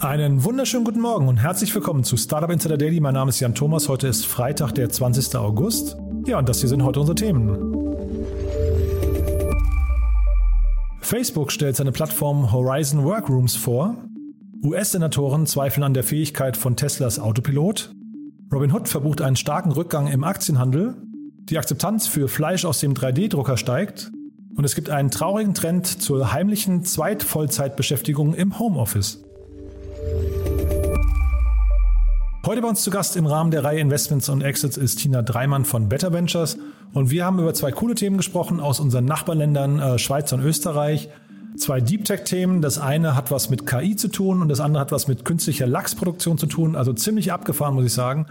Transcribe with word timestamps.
Einen 0.00 0.44
wunderschönen 0.44 0.84
guten 0.84 1.00
Morgen 1.00 1.26
und 1.26 1.38
herzlich 1.38 1.74
willkommen 1.74 2.04
zu 2.04 2.16
Startup 2.16 2.48
Insider 2.50 2.78
Daily. 2.78 3.00
Mein 3.00 3.14
Name 3.14 3.30
ist 3.30 3.40
Jan 3.40 3.56
Thomas. 3.56 3.88
Heute 3.88 4.06
ist 4.06 4.26
Freitag, 4.26 4.72
der 4.76 4.90
20. 4.90 5.34
August. 5.34 5.96
Ja, 6.24 6.38
und 6.38 6.48
das 6.48 6.60
hier 6.60 6.68
sind 6.68 6.84
heute 6.84 7.00
unsere 7.00 7.16
Themen. 7.16 7.58
Facebook 11.00 11.50
stellt 11.50 11.74
seine 11.74 11.90
Plattform 11.90 12.52
Horizon 12.52 13.02
Workrooms 13.02 13.56
vor. 13.56 13.96
US-Senatoren 14.62 15.46
zweifeln 15.46 15.82
an 15.82 15.94
der 15.94 16.04
Fähigkeit 16.04 16.56
von 16.56 16.76
Teslas 16.76 17.18
Autopilot. 17.18 17.92
Robinhood 18.52 18.86
verbucht 18.86 19.20
einen 19.20 19.34
starken 19.34 19.72
Rückgang 19.72 20.06
im 20.06 20.22
Aktienhandel. 20.22 20.94
Die 21.50 21.58
Akzeptanz 21.58 22.06
für 22.06 22.28
Fleisch 22.28 22.64
aus 22.64 22.78
dem 22.78 22.94
3D-Drucker 22.94 23.56
steigt. 23.56 24.12
Und 24.54 24.62
es 24.62 24.76
gibt 24.76 24.90
einen 24.90 25.10
traurigen 25.10 25.54
Trend 25.54 25.86
zur 25.88 26.32
heimlichen 26.32 26.84
Zweitvollzeitbeschäftigung 26.84 28.34
im 28.34 28.60
Homeoffice. 28.60 29.24
Heute 32.48 32.62
bei 32.62 32.68
uns 32.68 32.82
zu 32.82 32.90
Gast 32.90 33.14
im 33.18 33.26
Rahmen 33.26 33.50
der 33.50 33.62
Reihe 33.62 33.78
Investments 33.78 34.30
und 34.30 34.40
Exits 34.40 34.78
ist 34.78 35.00
Tina 35.00 35.20
Dreimann 35.20 35.66
von 35.66 35.90
Better 35.90 36.14
Ventures 36.14 36.56
und 36.94 37.10
wir 37.10 37.26
haben 37.26 37.38
über 37.38 37.52
zwei 37.52 37.72
coole 37.72 37.94
Themen 37.94 38.16
gesprochen 38.16 38.58
aus 38.58 38.80
unseren 38.80 39.04
Nachbarländern 39.04 39.78
äh, 39.78 39.98
Schweiz 39.98 40.32
und 40.32 40.40
Österreich. 40.40 41.10
Zwei 41.58 41.82
Deep 41.82 42.06
Tech 42.06 42.24
Themen. 42.24 42.62
Das 42.62 42.78
eine 42.78 43.14
hat 43.14 43.30
was 43.30 43.50
mit 43.50 43.66
KI 43.66 43.96
zu 43.96 44.08
tun 44.08 44.40
und 44.40 44.48
das 44.48 44.60
andere 44.60 44.80
hat 44.80 44.92
was 44.92 45.08
mit 45.08 45.26
künstlicher 45.26 45.66
Lachsproduktion 45.66 46.38
zu 46.38 46.46
tun. 46.46 46.74
Also 46.74 46.94
ziemlich 46.94 47.32
abgefahren, 47.32 47.74
muss 47.74 47.84
ich 47.84 47.92
sagen. 47.92 48.24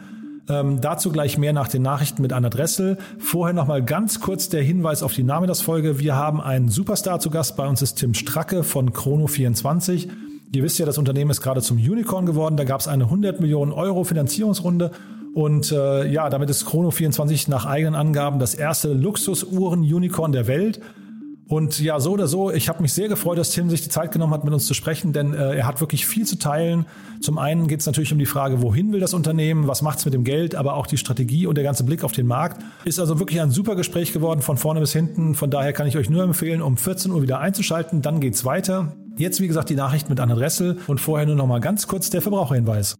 Ähm, 0.50 0.82
dazu 0.82 1.12
gleich 1.12 1.38
mehr 1.38 1.54
nach 1.54 1.68
den 1.68 1.84
Nachrichten 1.84 2.24
mit 2.24 2.34
Anna 2.34 2.50
Dressel. 2.50 2.98
Vorher 3.20 3.54
nochmal 3.54 3.84
ganz 3.84 4.20
kurz 4.20 4.50
der 4.50 4.64
Hinweis 4.64 5.04
auf 5.04 5.14
die 5.14 5.22
Name-Das-Folge. 5.22 6.00
Wir 6.00 6.16
haben 6.16 6.42
einen 6.42 6.70
Superstar 6.70 7.20
zu 7.20 7.30
Gast. 7.30 7.56
Bei 7.56 7.68
uns 7.68 7.84
ist 7.84 8.00
Tim 8.00 8.16
Stracke 8.16 8.64
von 8.64 8.90
Chrono24. 8.90 10.10
Ihr 10.54 10.64
wisst 10.64 10.80
ja, 10.80 10.86
das 10.86 10.98
Unternehmen 10.98 11.32
ist 11.32 11.42
gerade 11.42 11.62
zum 11.62 11.78
Unicorn 11.78 12.26
geworden. 12.26 12.58
Da 12.58 12.64
gab 12.64 12.80
es 12.80 12.88
eine 12.88 13.06
100 13.06 13.40
Millionen 13.40 13.72
Euro 13.72 14.04
Finanzierungsrunde. 14.04 14.92
Und 15.34 15.72
äh, 15.72 16.08
ja, 16.08 16.30
damit 16.30 16.50
ist 16.50 16.66
Chrono24 16.66 17.50
nach 17.50 17.66
eigenen 17.66 17.96
Angaben 17.96 18.40
das 18.40 18.56
erste 18.56 18.94
Luxusuhren-Unicorn 18.94 20.32
der 20.32 20.48
Welt. 20.48 20.80
Und 21.48 21.80
ja, 21.80 22.00
so 22.00 22.12
oder 22.12 22.28
so, 22.28 22.52
ich 22.52 22.68
habe 22.68 22.82
mich 22.82 22.92
sehr 22.92 23.08
gefreut, 23.08 23.38
dass 23.38 23.52
Tim 23.52 23.70
sich 23.70 23.82
die 23.82 23.90
Zeit 23.90 24.12
genommen 24.12 24.34
hat, 24.34 24.44
mit 24.44 24.54
uns 24.54 24.66
zu 24.66 24.74
sprechen, 24.74 25.14
denn 25.14 25.34
äh, 25.34 25.56
er 25.56 25.66
hat 25.66 25.80
wirklich 25.80 26.06
viel 26.06 26.26
zu 26.26 26.38
teilen. 26.38 26.86
Zum 27.22 27.38
einen 27.38 27.68
geht 27.68 27.80
es 27.80 27.86
natürlich 27.86 28.12
um 28.12 28.20
die 28.20 28.26
Frage, 28.26 28.62
wohin 28.62 28.92
will 28.92 29.00
das 29.00 29.14
Unternehmen, 29.14 29.68
was 29.68 29.82
macht 29.82 30.00
es 30.00 30.06
mit 30.06 30.14
dem 30.14 30.26
Geld, 30.26 30.56
aber 30.56 30.74
auch 30.74 30.88
die 30.88 30.98
Strategie 30.98 31.46
und 31.46 31.56
der 31.56 31.64
ganze 31.64 31.86
Blick 31.86 32.04
auf 32.04 32.12
den 32.12 32.28
Markt. 32.28 32.62
Ist 32.84 33.00
also 33.00 33.20
wirklich 33.20 33.40
ein 33.40 33.52
super 33.52 33.76
Gespräch 33.76 34.12
geworden, 34.12 34.42
von 34.42 34.58
vorne 34.58 34.82
bis 34.82 34.92
hinten. 34.92 35.36
Von 35.36 35.50
daher 35.50 35.72
kann 35.72 35.88
ich 35.88 35.96
euch 35.96 36.10
nur 36.10 36.24
empfehlen, 36.24 36.62
um 36.62 36.76
14 36.76 37.12
Uhr 37.12 37.22
wieder 37.22 37.40
einzuschalten. 37.40 38.02
Dann 38.02 38.20
geht's 38.20 38.44
weiter. 38.44 38.98
Jetzt, 39.18 39.42
wie 39.42 39.48
gesagt, 39.48 39.70
die 39.70 39.76
Nachricht 39.76 40.10
mit 40.10 40.20
Anna 40.20 40.36
Dressel 40.36 40.80
und 40.88 41.00
vorher 41.00 41.26
nur 41.26 41.36
noch 41.36 41.48
mal 41.48 41.60
ganz 41.60 41.88
kurz 41.88 42.10
der 42.10 42.22
Verbraucherhinweis. 42.22 42.98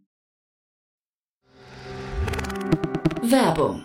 Werbung. 3.22 3.84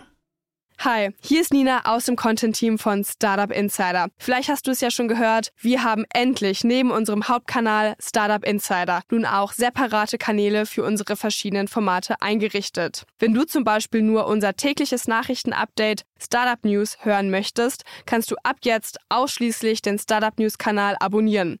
Hi, 0.80 1.10
hier 1.22 1.40
ist 1.40 1.52
Nina 1.52 1.82
aus 1.84 2.04
dem 2.04 2.16
Content-Team 2.16 2.78
von 2.78 3.04
Startup 3.04 3.50
Insider. 3.50 4.08
Vielleicht 4.18 4.48
hast 4.48 4.66
du 4.66 4.70
es 4.72 4.80
ja 4.80 4.90
schon 4.90 5.08
gehört, 5.08 5.50
wir 5.58 5.82
haben 5.82 6.04
endlich 6.12 6.64
neben 6.64 6.90
unserem 6.90 7.28
Hauptkanal 7.28 7.94
Startup 8.00 8.44
Insider 8.44 9.00
nun 9.10 9.24
auch 9.24 9.52
separate 9.52 10.18
Kanäle 10.18 10.66
für 10.66 10.84
unsere 10.84 11.16
verschiedenen 11.16 11.68
Formate 11.68 12.20
eingerichtet. 12.20 13.04
Wenn 13.18 13.32
du 13.32 13.44
zum 13.44 13.64
Beispiel 13.64 14.02
nur 14.02 14.26
unser 14.26 14.56
tägliches 14.56 15.06
Nachrichtenupdate 15.06 16.02
Startup 16.20 16.62
News 16.64 16.98
hören 17.00 17.30
möchtest, 17.30 17.84
kannst 18.04 18.30
du 18.30 18.36
ab 18.42 18.56
jetzt 18.64 18.98
ausschließlich 19.08 19.80
den 19.80 19.98
Startup 19.98 20.38
News 20.38 20.58
Kanal 20.58 20.96
abonnieren. 21.00 21.60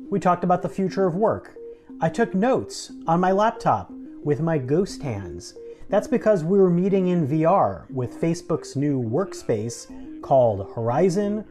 We 0.11 0.19
talked 0.19 0.43
about 0.43 0.61
the 0.61 0.67
future 0.67 1.07
of 1.07 1.15
work. 1.15 1.55
I 2.01 2.09
took 2.09 2.35
notes 2.35 2.91
on 3.07 3.21
my 3.21 3.31
laptop 3.31 3.89
with 4.25 4.41
my 4.41 4.57
ghost 4.57 5.01
hands. 5.01 5.55
That's 5.89 6.09
because 6.09 6.43
we 6.43 6.59
were 6.59 6.69
meeting 6.69 7.07
in 7.07 7.25
VR 7.25 7.89
with 7.89 8.19
Facebook's 8.19 8.75
new 8.75 9.01
workspace 9.01 9.87
called 10.21 10.67
Horizon 10.75 11.45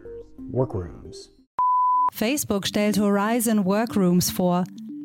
Workrooms. 0.53 1.31
Facebook 2.13 2.67
stellt 2.67 2.99
Horizon 2.99 3.65
Workrooms 3.65 4.31
vor. 4.31 4.65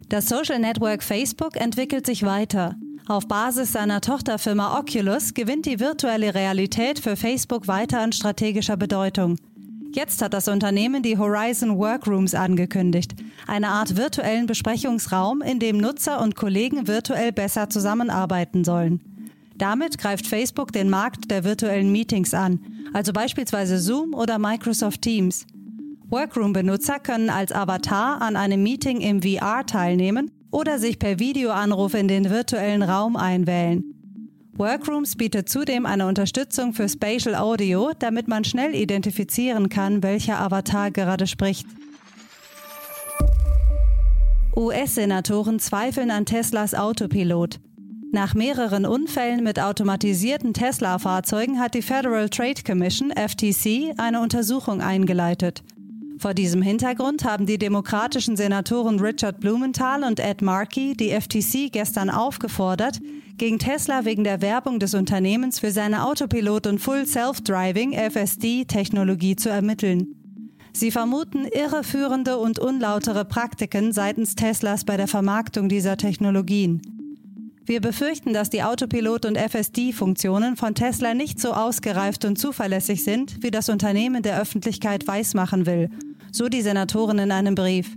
Das 0.10 0.28
Social 0.28 0.60
Network 0.60 1.02
Facebook 1.02 1.56
entwickelt 1.56 2.06
sich 2.06 2.24
weiter. 2.24 2.76
Auf 3.08 3.26
Basis 3.30 3.72
seiner 3.72 4.02
Tochterfirma 4.02 4.78
Oculus 4.80 5.34
gewinnt 5.34 5.66
die 5.66 5.80
virtuelle 5.80 6.36
Realität 6.36 7.00
für 7.00 7.16
Facebook 7.16 7.70
weiter 7.70 8.02
an 8.02 8.12
strategischer 8.12 8.76
Bedeutung. 8.76 9.38
Jetzt 9.96 10.22
hat 10.22 10.34
das 10.34 10.50
Unternehmen 10.50 11.04
die 11.04 11.18
Horizon 11.18 11.78
Workrooms 11.78 12.36
angekündigt, 12.36 13.16
eine 13.48 13.70
Art 13.70 13.96
virtuellen 13.96 14.46
Besprechungsraum, 14.46 15.42
in 15.42 15.58
dem 15.60 15.78
Nutzer 15.78 16.22
und 16.22 16.36
Kollegen 16.36 16.86
virtuell 16.86 17.32
besser 17.32 17.70
zusammenarbeiten 17.70 18.66
sollen. 18.66 19.00
Damit 19.58 19.98
greift 19.98 20.28
Facebook 20.28 20.74
den 20.74 20.90
Markt 20.90 21.32
der 21.32 21.46
virtuellen 21.46 21.94
Meetings 21.94 22.34
an, 22.34 22.60
also 22.92 23.14
beispielsweise 23.14 23.80
Zoom 23.80 24.14
oder 24.14 24.38
Microsoft 24.38 25.02
Teams. 25.02 25.48
Workroom-Benutzer 26.10 27.00
können 27.00 27.30
als 27.30 27.54
Avatar 27.54 28.22
an 28.22 28.36
einem 28.36 28.62
Meeting 28.62 29.00
im 29.00 29.22
VR 29.22 29.66
teilnehmen 29.66 30.30
oder 30.52 30.78
sich 30.78 31.00
per 31.00 31.20
Videoanruf 31.20 31.94
in 31.94 32.10
den 32.10 32.30
virtuellen 32.30 32.84
Raum 32.84 33.16
einwählen. 33.16 33.95
Workrooms 34.58 35.18
bietet 35.18 35.50
zudem 35.50 35.86
eine 35.86 36.08
Unterstützung 36.08 36.74
für 36.74 36.88
Spatial 36.88 37.36
Audio, 37.36 37.92
damit 38.00 38.30
man 38.30 38.46
schnell 38.46 38.74
identifizieren 38.74 39.68
kann, 39.68 40.02
welcher 40.02 40.40
Avatar 40.40 40.92
gerade 40.92 41.28
spricht. 41.28 41.68
US-Senatoren 44.56 45.60
zweifeln 45.60 46.10
an 46.10 46.26
Teslas 46.26 46.74
Autopilot. 46.74 47.60
Nach 48.14 48.34
mehreren 48.34 48.86
Unfällen 48.86 49.44
mit 49.44 49.60
automatisierten 49.60 50.54
Tesla-Fahrzeugen 50.54 51.60
hat 51.60 51.74
die 51.74 51.82
Federal 51.82 52.30
Trade 52.30 52.64
Commission 52.66 53.12
FTC 53.12 53.94
eine 53.98 54.22
Untersuchung 54.22 54.80
eingeleitet. 54.80 55.64
Vor 56.18 56.34
diesem 56.34 56.62
Hintergrund 56.62 57.26
haben 57.26 57.46
die 57.46 57.58
demokratischen 57.58 58.38
Senatoren 58.38 59.00
Richard 59.00 59.40
Blumenthal 59.42 60.04
und 60.04 60.20
Ed 60.20 60.42
Markey 60.42 60.96
die 60.96 61.10
FTC 61.10 61.72
gestern 61.72 62.10
aufgefordert, 62.10 63.00
gegen 63.38 63.60
Tesla 63.60 64.06
wegen 64.06 64.24
der 64.24 64.42
Werbung 64.42 64.80
des 64.80 64.94
Unternehmens 64.94 65.60
für 65.60 65.72
seine 65.72 66.06
Autopilot- 66.06 66.68
und 66.68 66.80
Full 66.80 67.06
Self-Driving 67.06 67.94
FSD-Technologie 67.94 69.36
zu 69.36 69.50
ermitteln. 69.50 70.08
Sie 70.72 70.92
vermuten 70.92 71.46
irreführende 71.46 72.38
und 72.38 72.60
unlautere 72.60 73.26
Praktiken 73.26 73.92
seitens 73.92 74.36
Teslas 74.36 74.86
bei 74.86 74.98
der 74.98 75.08
Vermarktung 75.08 75.70
dieser 75.70 75.98
Technologien. 75.98 76.95
Wir 77.68 77.82
befürchten, 77.82 78.32
dass 78.32 78.52
die 78.52 78.62
Autopilot- 78.62 79.26
und 79.26 79.38
FSD-Funktionen 79.38 80.56
von 80.56 80.76
Tesla 80.76 81.16
nicht 81.16 81.40
so 81.40 81.52
ausgereift 81.54 82.24
und 82.24 82.38
zuverlässig 82.38 83.04
sind, 83.04 83.42
wie 83.42 83.50
das 83.50 83.70
Unternehmen 83.70 84.22
der 84.22 84.40
Öffentlichkeit 84.40 85.08
weismachen 85.08 85.66
will, 85.66 85.90
so 86.32 86.48
die 86.48 86.62
Senatorin 86.62 87.18
in 87.18 87.32
einem 87.32 87.56
Brief. 87.56 87.96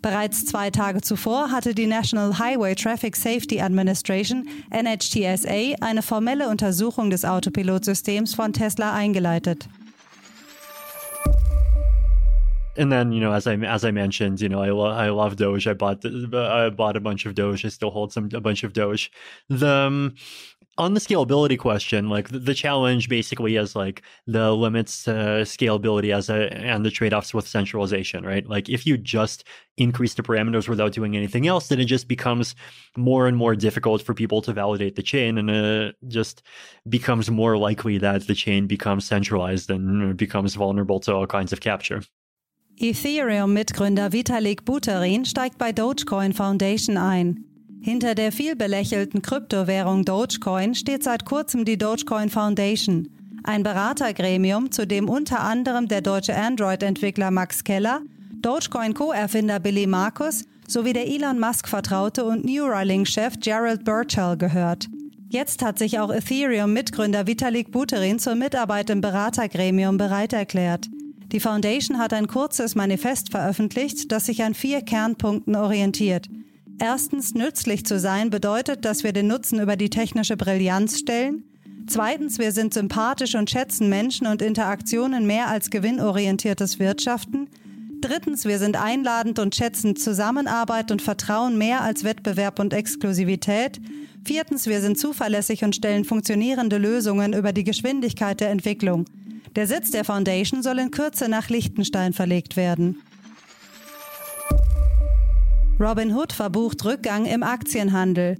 Bereits 0.00 0.46
zwei 0.46 0.70
Tage 0.70 1.00
zuvor 1.00 1.50
hatte 1.50 1.74
die 1.74 1.86
National 1.86 2.38
Highway 2.38 2.76
Traffic 2.76 3.16
Safety 3.16 3.60
Administration 3.60 4.48
NHTSA 4.70 5.76
eine 5.80 6.02
formelle 6.02 6.48
Untersuchung 6.48 7.10
des 7.10 7.24
Autopilotsystems 7.24 8.34
von 8.34 8.52
Tesla 8.52 8.94
eingeleitet. 8.94 9.68
And 12.76 12.92
then 12.92 13.12
you 13.12 13.20
know 13.20 13.32
as 13.32 13.46
i 13.46 13.54
as 13.54 13.84
i 13.84 13.90
mentioned 13.90 14.40
you 14.40 14.48
know 14.48 14.62
i, 14.62 14.70
lo- 14.70 14.90
I 14.90 15.10
love 15.10 15.36
doge 15.36 15.66
i 15.66 15.74
bought 15.74 16.02
the, 16.02 16.30
i 16.34 16.70
bought 16.70 16.96
a 16.96 17.00
bunch 17.00 17.26
of 17.26 17.34
doge 17.34 17.64
i 17.64 17.68
still 17.68 17.90
hold 17.90 18.12
some 18.12 18.28
a 18.32 18.40
bunch 18.40 18.62
of 18.64 18.72
doge 18.72 19.10
the 19.48 19.68
um, 19.68 20.14
on 20.80 20.94
the 20.94 21.00
scalability 21.00 21.58
question, 21.58 22.08
like 22.08 22.30
the, 22.30 22.38
the, 22.38 22.54
challenge 22.54 23.10
basically 23.10 23.56
is 23.56 23.76
like 23.76 24.02
the 24.26 24.50
limits 24.52 25.04
to 25.04 25.10
scalability 25.44 26.14
as 26.14 26.30
a 26.30 26.50
and 26.54 26.86
the 26.86 26.90
trade-offs 26.90 27.34
with 27.34 27.46
centralization, 27.46 28.24
right? 28.24 28.46
Like 28.48 28.70
if 28.70 28.86
you 28.86 28.96
just 28.96 29.44
increase 29.76 30.14
the 30.14 30.22
parameters 30.22 30.68
without 30.68 30.92
doing 30.92 31.16
anything 31.16 31.46
else, 31.46 31.68
then 31.68 31.80
it 31.80 31.84
just 31.84 32.08
becomes 32.08 32.54
more 32.96 33.26
and 33.26 33.36
more 33.36 33.54
difficult 33.54 34.00
for 34.00 34.14
people 34.14 34.40
to 34.42 34.54
validate 34.54 34.96
the 34.96 35.02
chain, 35.02 35.36
and 35.36 35.50
it 35.50 35.96
just 36.08 36.42
becomes 36.88 37.30
more 37.30 37.58
likely 37.58 37.98
that 37.98 38.26
the 38.26 38.34
chain 38.34 38.66
becomes 38.66 39.04
centralized 39.04 39.70
and 39.70 40.16
becomes 40.16 40.54
vulnerable 40.54 40.98
to 41.00 41.12
all 41.14 41.26
kinds 41.26 41.52
of 41.52 41.60
capture. 41.60 42.00
Ethereum-Mitgründer 42.82 44.14
Vitalik 44.14 44.64
Buterin 44.64 45.26
steigt 45.26 45.58
bei 45.58 45.70
Dogecoin 45.70 46.32
Foundation 46.32 46.96
ein. 46.96 47.44
Hinter 47.82 48.14
der 48.14 48.32
viel 48.32 48.56
belächelten 48.56 49.20
Kryptowährung 49.20 50.06
Dogecoin 50.06 50.74
steht 50.74 51.04
seit 51.04 51.26
kurzem 51.26 51.66
die 51.66 51.76
Dogecoin 51.76 52.30
Foundation, 52.30 53.10
ein 53.44 53.62
Beratergremium, 53.62 54.70
zu 54.70 54.86
dem 54.86 55.10
unter 55.10 55.40
anderem 55.40 55.88
der 55.88 56.00
deutsche 56.00 56.34
Android-Entwickler 56.34 57.30
Max 57.30 57.64
Keller, 57.64 58.00
Dogecoin 58.40 58.94
Co-Erfinder 58.94 59.60
Billy 59.60 59.86
Markus 59.86 60.46
sowie 60.66 60.94
der 60.94 61.06
Elon 61.06 61.38
Musk-Vertraute 61.38 62.24
und 62.24 62.46
Neuralink-Chef 62.46 63.40
Gerald 63.40 63.84
Birchall 63.84 64.38
gehört. 64.38 64.88
Jetzt 65.28 65.62
hat 65.62 65.78
sich 65.78 65.98
auch 65.98 66.10
Ethereum-Mitgründer 66.10 67.26
Vitalik 67.26 67.72
Buterin 67.72 68.18
zur 68.18 68.36
Mitarbeit 68.36 68.88
im 68.88 69.02
Beratergremium 69.02 69.98
bereit 69.98 70.32
erklärt. 70.32 70.88
Die 71.32 71.40
Foundation 71.40 71.98
hat 71.98 72.12
ein 72.12 72.26
kurzes 72.26 72.74
Manifest 72.74 73.30
veröffentlicht, 73.30 74.10
das 74.10 74.26
sich 74.26 74.42
an 74.42 74.54
vier 74.54 74.82
Kernpunkten 74.82 75.56
orientiert– 75.56 76.28
Erstens, 76.82 77.34
nützlich 77.34 77.84
zu 77.84 77.98
sein 77.98 78.30
bedeutet, 78.30 78.86
dass 78.86 79.04
wir 79.04 79.12
den 79.12 79.26
Nutzen 79.26 79.60
über 79.60 79.76
die 79.76 79.90
technische 79.90 80.38
Brillanz 80.38 80.98
stellen. 80.98 81.44
Zweitens, 81.86 82.38
wir 82.38 82.52
sind 82.52 82.72
sympathisch 82.72 83.34
und 83.34 83.50
schätzen 83.50 83.90
Menschen 83.90 84.26
und 84.26 84.40
Interaktionen 84.40 85.26
mehr 85.26 85.48
als 85.48 85.68
gewinnorientiertes 85.68 86.78
Wirtschaften. 86.78 87.48
Drittens, 88.00 88.46
wir 88.46 88.58
sind 88.58 88.80
einladend 88.80 89.38
und 89.38 89.54
schätzen 89.54 89.94
Zusammenarbeit 89.94 90.90
und 90.90 91.02
Vertrauen 91.02 91.58
mehr 91.58 91.82
als 91.82 92.02
Wettbewerb 92.02 92.58
und 92.58 92.72
Exklusivität. 92.72 93.78
Viertens, 94.24 94.66
wir 94.66 94.80
sind 94.80 94.98
zuverlässig 94.98 95.64
und 95.64 95.76
stellen 95.76 96.06
funktionierende 96.06 96.78
Lösungen 96.78 97.34
über 97.34 97.52
die 97.52 97.64
Geschwindigkeit 97.64 98.40
der 98.40 98.48
Entwicklung. 98.48 99.04
Der 99.56 99.66
Sitz 99.66 99.90
der 99.90 100.04
Foundation 100.04 100.62
soll 100.62 100.78
in 100.78 100.90
Kürze 100.90 101.28
nach 101.28 101.48
Liechtenstein 101.48 102.12
verlegt 102.12 102.56
werden. 102.56 103.02
Robinhood 105.80 106.32
verbucht 106.32 106.84
Rückgang 106.84 107.24
im 107.24 107.42
Aktienhandel. 107.42 108.36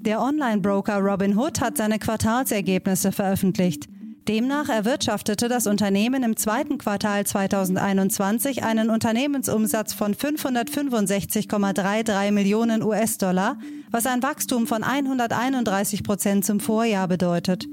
Der 0.00 0.20
Online-Broker 0.20 0.98
Robinhood 0.98 1.60
hat 1.60 1.76
seine 1.76 2.00
Quartalsergebnisse 2.00 3.12
veröffentlicht. 3.12 3.88
Demnach 4.28 4.68
erwirtschaftete 4.68 5.48
das 5.48 5.66
Unternehmen 5.66 6.22
im 6.22 6.36
zweiten 6.36 6.78
Quartal 6.78 7.26
2021 7.26 8.62
einen 8.62 8.90
Unternehmensumsatz 8.90 9.94
von 9.94 10.14
565,33 10.14 12.30
Millionen 12.30 12.82
US-Dollar, 12.82 13.56
was 13.90 14.06
ein 14.06 14.22
Wachstum 14.22 14.66
von 14.66 14.84
131 14.84 16.04
Prozent 16.04 16.44
zum 16.44 16.60
Vorjahr 16.60 17.08
bedeutet. 17.08 17.66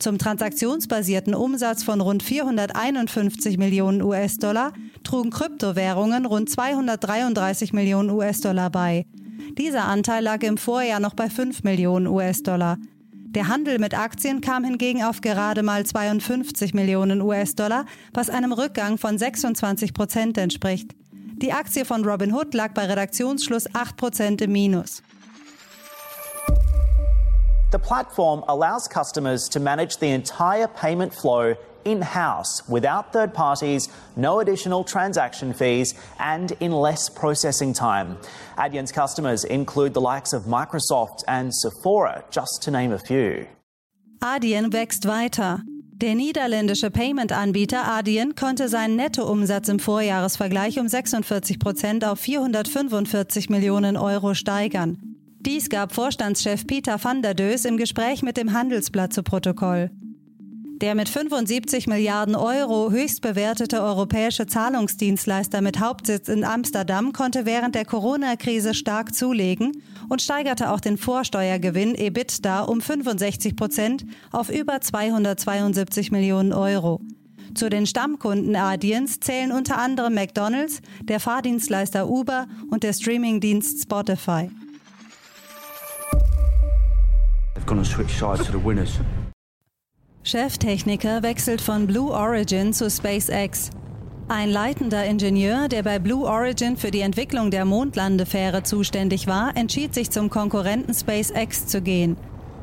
Zum 0.00 0.16
transaktionsbasierten 0.16 1.34
Umsatz 1.34 1.82
von 1.82 2.00
rund 2.00 2.22
451 2.22 3.58
Millionen 3.58 4.00
US-Dollar 4.00 4.72
trugen 5.04 5.30
Kryptowährungen 5.30 6.24
rund 6.24 6.48
233 6.48 7.74
Millionen 7.74 8.08
US-Dollar 8.08 8.70
bei. 8.70 9.04
Dieser 9.58 9.84
Anteil 9.84 10.24
lag 10.24 10.42
im 10.42 10.56
Vorjahr 10.56 11.00
noch 11.00 11.12
bei 11.12 11.28
5 11.28 11.64
Millionen 11.64 12.06
US-Dollar. 12.06 12.78
Der 13.12 13.48
Handel 13.48 13.78
mit 13.78 13.96
Aktien 13.96 14.40
kam 14.40 14.64
hingegen 14.64 15.02
auf 15.02 15.20
gerade 15.20 15.62
mal 15.62 15.84
52 15.84 16.72
Millionen 16.72 17.20
US-Dollar, 17.20 17.84
was 18.14 18.30
einem 18.30 18.52
Rückgang 18.52 18.96
von 18.96 19.18
26 19.18 19.92
Prozent 19.92 20.38
entspricht. 20.38 20.92
Die 21.42 21.52
Aktie 21.52 21.84
von 21.84 22.06
Robinhood 22.06 22.54
lag 22.54 22.72
bei 22.72 22.86
Redaktionsschluss 22.86 23.74
8 23.74 23.98
Prozent 23.98 24.40
im 24.40 24.52
Minus. 24.52 25.02
The 27.70 27.78
platform 27.78 28.42
allows 28.48 28.88
customers 28.88 29.48
to 29.50 29.60
manage 29.60 29.98
the 29.98 30.08
entire 30.08 30.66
payment 30.66 31.14
flow 31.14 31.54
in 31.84 32.02
house 32.02 32.68
without 32.68 33.12
third 33.12 33.32
parties, 33.32 33.88
no 34.16 34.40
additional 34.40 34.82
transaction 34.82 35.54
fees, 35.54 35.94
and 36.18 36.50
in 36.58 36.72
less 36.72 37.08
processing 37.08 37.72
time. 37.72 38.18
Adyen's 38.58 38.90
customers 38.90 39.44
include 39.44 39.94
the 39.94 40.00
likes 40.00 40.32
of 40.32 40.46
Microsoft 40.46 41.22
and 41.28 41.54
Sephora, 41.54 42.24
just 42.30 42.60
to 42.62 42.72
name 42.72 42.90
a 42.92 42.98
few. 42.98 43.46
Adyen 44.20 44.72
wächst 44.72 45.06
weiter. 45.06 45.62
Der 45.92 46.14
niederländische 46.14 46.90
Payment-Anbieter 46.90 47.86
Adyen 47.86 48.34
konnte 48.34 48.68
seinen 48.68 48.96
Nettoumsatz 48.96 49.68
im 49.68 49.78
Vorjahresvergleich 49.78 50.80
um 50.80 50.88
46 50.88 51.58
Prozent 51.58 52.04
auf 52.04 52.18
445 52.18 53.48
Millionen 53.48 53.96
Euro 53.96 54.34
steigern. 54.34 55.09
Dies 55.46 55.70
gab 55.70 55.94
Vorstandschef 55.94 56.66
Peter 56.66 57.02
van 57.02 57.22
der 57.22 57.32
Dös 57.32 57.64
im 57.64 57.78
Gespräch 57.78 58.22
mit 58.22 58.36
dem 58.36 58.52
Handelsblatt 58.52 59.14
zu 59.14 59.22
Protokoll. 59.22 59.90
Der 60.82 60.94
mit 60.94 61.08
75 61.08 61.86
Milliarden 61.86 62.34
Euro 62.34 62.90
höchst 62.90 63.22
bewertete 63.22 63.82
europäische 63.82 64.46
Zahlungsdienstleister 64.46 65.62
mit 65.62 65.80
Hauptsitz 65.80 66.28
in 66.28 66.44
Amsterdam 66.44 67.14
konnte 67.14 67.46
während 67.46 67.74
der 67.74 67.86
Corona-Krise 67.86 68.74
stark 68.74 69.14
zulegen 69.14 69.82
und 70.10 70.20
steigerte 70.20 70.70
auch 70.70 70.80
den 70.80 70.98
Vorsteuergewinn 70.98 71.94
EBITDA 71.94 72.64
um 72.64 72.82
65 72.82 73.56
Prozent 73.56 74.04
auf 74.32 74.50
über 74.50 74.82
272 74.82 76.12
Millionen 76.12 76.52
Euro. 76.52 77.00
Zu 77.54 77.70
den 77.70 77.86
Stammkunden 77.86 78.56
Adiens 78.56 79.20
zählen 79.20 79.52
unter 79.52 79.78
anderem 79.78 80.14
McDonald's, 80.14 80.82
der 81.02 81.18
Fahrdienstleister 81.18 82.10
Uber 82.10 82.46
und 82.70 82.82
der 82.82 82.92
Streamingdienst 82.92 83.82
Spotify. 83.82 84.50
Cheftechniker 90.24 91.22
wechselt 91.22 91.60
von 91.60 91.86
Blue 91.86 92.10
Origin 92.10 92.72
zu 92.72 92.90
SpaceX. 92.90 93.70
Ein 94.28 94.50
leitender 94.50 95.04
Ingenieur, 95.04 95.68
der 95.68 95.84
bei 95.84 95.98
Blue 95.98 96.26
Origin 96.26 96.76
für 96.76 96.90
die 96.90 97.00
Entwicklung 97.00 97.50
der 97.50 97.64
Mondlandefähre 97.64 98.64
zuständig 98.64 99.26
war, 99.26 99.56
entschied 99.56 99.94
sich 99.94 100.10
zum 100.10 100.30
Konkurrenten 100.30 100.94
SpaceX 100.94 101.66
zu 101.66 101.80
gehen. 101.80 102.16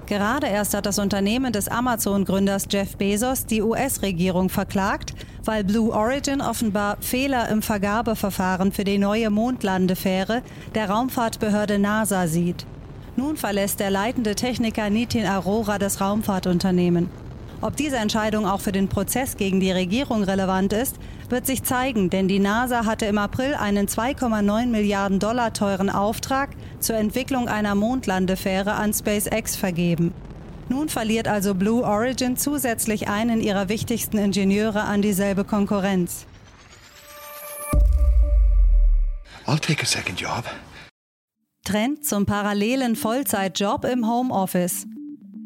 Gerade 0.07 0.48
erst 0.48 0.74
hat 0.74 0.86
das 0.86 1.00
Unternehmen 1.00 1.51
des 1.51 1.68
Amazon-Gründers 1.68 2.68
Jeff 2.69 2.98
Bezos 2.98 3.45
die 3.45 3.62
US-Regierung 3.62 4.50
verklagt, 4.50 5.13
weil 5.44 5.64
Blue 5.64 5.94
Origin 5.94 6.42
offenbar 6.42 6.97
Fehler 7.02 7.49
im 7.49 7.61
Vergabeverfahren 7.61 8.71
für 8.71 8.83
die 8.83 8.97
neue 8.97 9.30
Mondlandefähre 9.30 10.44
der 10.76 10.90
Raumfahrtbehörde 10.90 11.80
NASA 11.80 12.28
sieht. 12.28 12.66
Nun 13.18 13.36
verlässt 13.36 13.80
der 13.80 13.90
leitende 13.90 14.36
Techniker 14.36 14.92
Nitin 14.92 15.26
Arora 15.26 15.80
das 15.80 16.00
Raumfahrtunternehmen. 16.00 17.09
Ob 17.62 17.76
diese 17.76 17.97
Entscheidung 17.97 18.45
auch 18.45 18.62
für 18.62 18.71
den 18.71 18.90
Prozess 18.90 19.38
gegen 19.38 19.59
die 19.59 19.71
Regierung 19.71 20.24
relevant 20.24 20.71
ist, 20.71 20.97
wird 21.28 21.47
sich 21.47 21.64
zeigen, 21.64 22.12
denn 22.12 22.28
die 22.28 22.38
NASA 22.38 22.86
hatte 22.86 23.07
im 23.07 23.18
April 23.18 23.56
einen 23.56 23.88
2,9 23.88 24.68
Milliarden 24.68 25.18
Dollar 25.18 25.52
teuren 25.52 25.90
Auftrag 25.90 26.52
zur 26.80 26.97
Entwicklung 26.97 27.47
einer 27.47 27.74
Mondlandefähre 27.74 28.74
an 28.74 28.94
SpaceX 28.94 29.56
vergeben. 29.56 30.14
Nun 30.69 30.88
verliert 30.88 31.28
also 31.28 31.56
Blue 31.56 31.83
Origin 31.83 32.38
zusätzlich 32.38 33.07
einen 33.07 33.42
ihrer 33.42 33.68
wichtigsten 33.68 34.19
Ingenieure 34.19 34.83
an 34.83 35.02
dieselbe 35.02 35.44
Konkurrenz. 35.44 36.28
I'll 39.47 39.59
take 39.59 39.81
a 39.81 39.88
second 39.88 40.21
job. 40.21 40.44
Trend 41.68 42.06
zum 42.06 42.26
parallelen 42.26 42.95
Vollzeitjob 42.95 43.83
im 43.83 44.09
Homeoffice. 44.09 44.88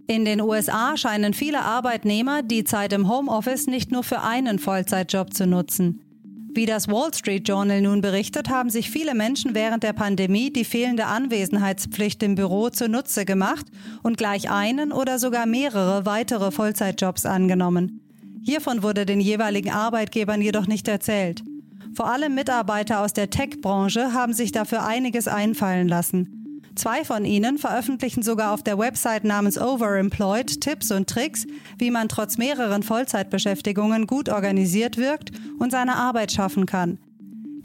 In 0.06 0.24
den 0.24 0.40
USA 0.40 0.96
scheinen 0.96 1.34
viele 1.34 1.62
Arbeitnehmer 1.62 2.44
die 2.44 2.63
Zeit 2.63 2.94
im 2.94 3.10
Homeoffice 3.10 3.66
nicht 3.66 3.92
nur 3.92 4.04
für 4.04 4.22
einen 4.22 4.60
Vollzeitjob 4.60 5.34
zu 5.34 5.48
nutzen. 5.48 6.00
Wie 6.54 6.68
das 6.68 6.88
Wall 6.88 7.12
Street 7.12 7.48
Journal 7.48 7.82
nun 7.82 8.01
berichtet, 8.01 8.50
haben 8.50 8.70
sich 8.70 8.92
viele 8.92 9.16
Menschen 9.16 9.56
während 9.56 9.82
der 9.82 9.94
Pandemie 9.94 10.54
die 10.54 10.63
fehlende 10.63 11.08
Anwesenheitspflicht 11.08 12.22
im 12.22 12.36
Büro 12.36 12.70
zunutze 12.70 13.25
gemacht 13.25 13.66
und 14.04 14.20
gleich 14.20 14.51
einen 14.51 14.92
oder 14.92 15.18
sogar 15.18 15.48
mehrere 15.48 16.06
weitere 16.06 16.51
Vollzeitjobs 16.51 17.25
angenommen. 17.25 18.00
Hiervon 18.44 18.84
wurde 18.84 19.08
den 19.08 19.22
jeweiligen 19.22 19.72
Arbeitgebern 19.72 20.42
jedoch 20.42 20.68
nicht 20.68 20.88
erzählt. 20.88 21.42
Vor 21.93 22.10
allem 22.10 22.36
Mitarbeiter 22.36 23.01
aus 23.01 23.13
der 23.13 23.29
Tech-Branche 23.29 24.13
haben 24.13 24.33
sich 24.33 24.51
dafür 24.51 24.86
einiges 24.86 25.27
einfallen 25.27 25.88
lassen. 25.88 26.38
Zwei 26.75 27.03
von 27.03 27.25
ihnen 27.25 27.57
veröffentlichen 27.57 28.24
sogar 28.24 28.53
auf 28.53 28.63
der 28.63 28.77
Website 28.77 29.25
namens 29.25 29.60
Overemployed 29.60 30.62
Tipps 30.62 30.91
und 30.91 31.10
Tricks, 31.10 31.45
wie 31.77 31.91
man 31.91 32.07
trotz 32.07 32.38
mehreren 32.38 32.81
Vollzeitbeschäftigungen 32.81 34.07
gut 34.07 34.29
organisiert 34.29 34.98
wirkt 34.98 35.31
und 35.60 35.71
seine 35.71 35.95
Arbeit 35.95 36.31
schaffen 36.31 36.65
kann. 36.65 36.98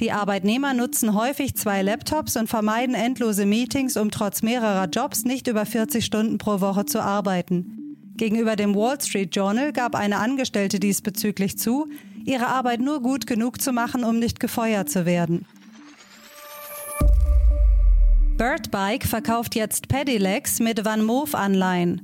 Die 0.01 0.13
Arbeitnehmer 0.13 0.75
nutzen 0.75 1.15
häufig 1.15 1.55
zwei 1.57 1.83
Laptops 1.83 2.37
und 2.37 2.49
vermeiden 2.49 2.95
endlose 2.95 3.47
Meetings, 3.47 3.97
um 3.97 4.11
trotz 4.11 4.43
mehrerer 4.43 4.89
Jobs 4.89 5.25
nicht 5.25 5.47
über 5.47 5.65
40 5.65 6.05
Stunden 6.05 6.37
pro 6.37 6.61
Woche 6.61 6.85
zu 6.85 7.01
arbeiten. 7.01 7.97
Gegenüber 8.17 8.57
dem 8.57 8.75
Wall 8.75 9.01
Street 9.01 9.35
Journal 9.35 9.73
gab 9.73 9.95
eine 9.95 10.19
Angestellte 10.19 10.81
diesbezüglich 10.81 11.59
zu, 11.59 11.87
ihre 12.27 12.49
Arbeit 12.49 12.81
nur 12.81 13.01
gut 13.01 13.27
genug 13.27 13.61
zu 13.61 13.73
machen, 13.73 14.05
um 14.05 14.19
nicht 14.19 14.41
gefeuert 14.41 14.91
zu 14.91 15.07
werden. 15.07 15.47
Bird 18.37 18.71
Bike 18.71 19.05
verkauft 19.07 19.55
jetzt 19.55 19.89
Pedelecs 19.89 20.61
mit 20.61 20.85
Van 20.85 21.03
Moof 21.03 21.35
Anleihen. 21.35 22.03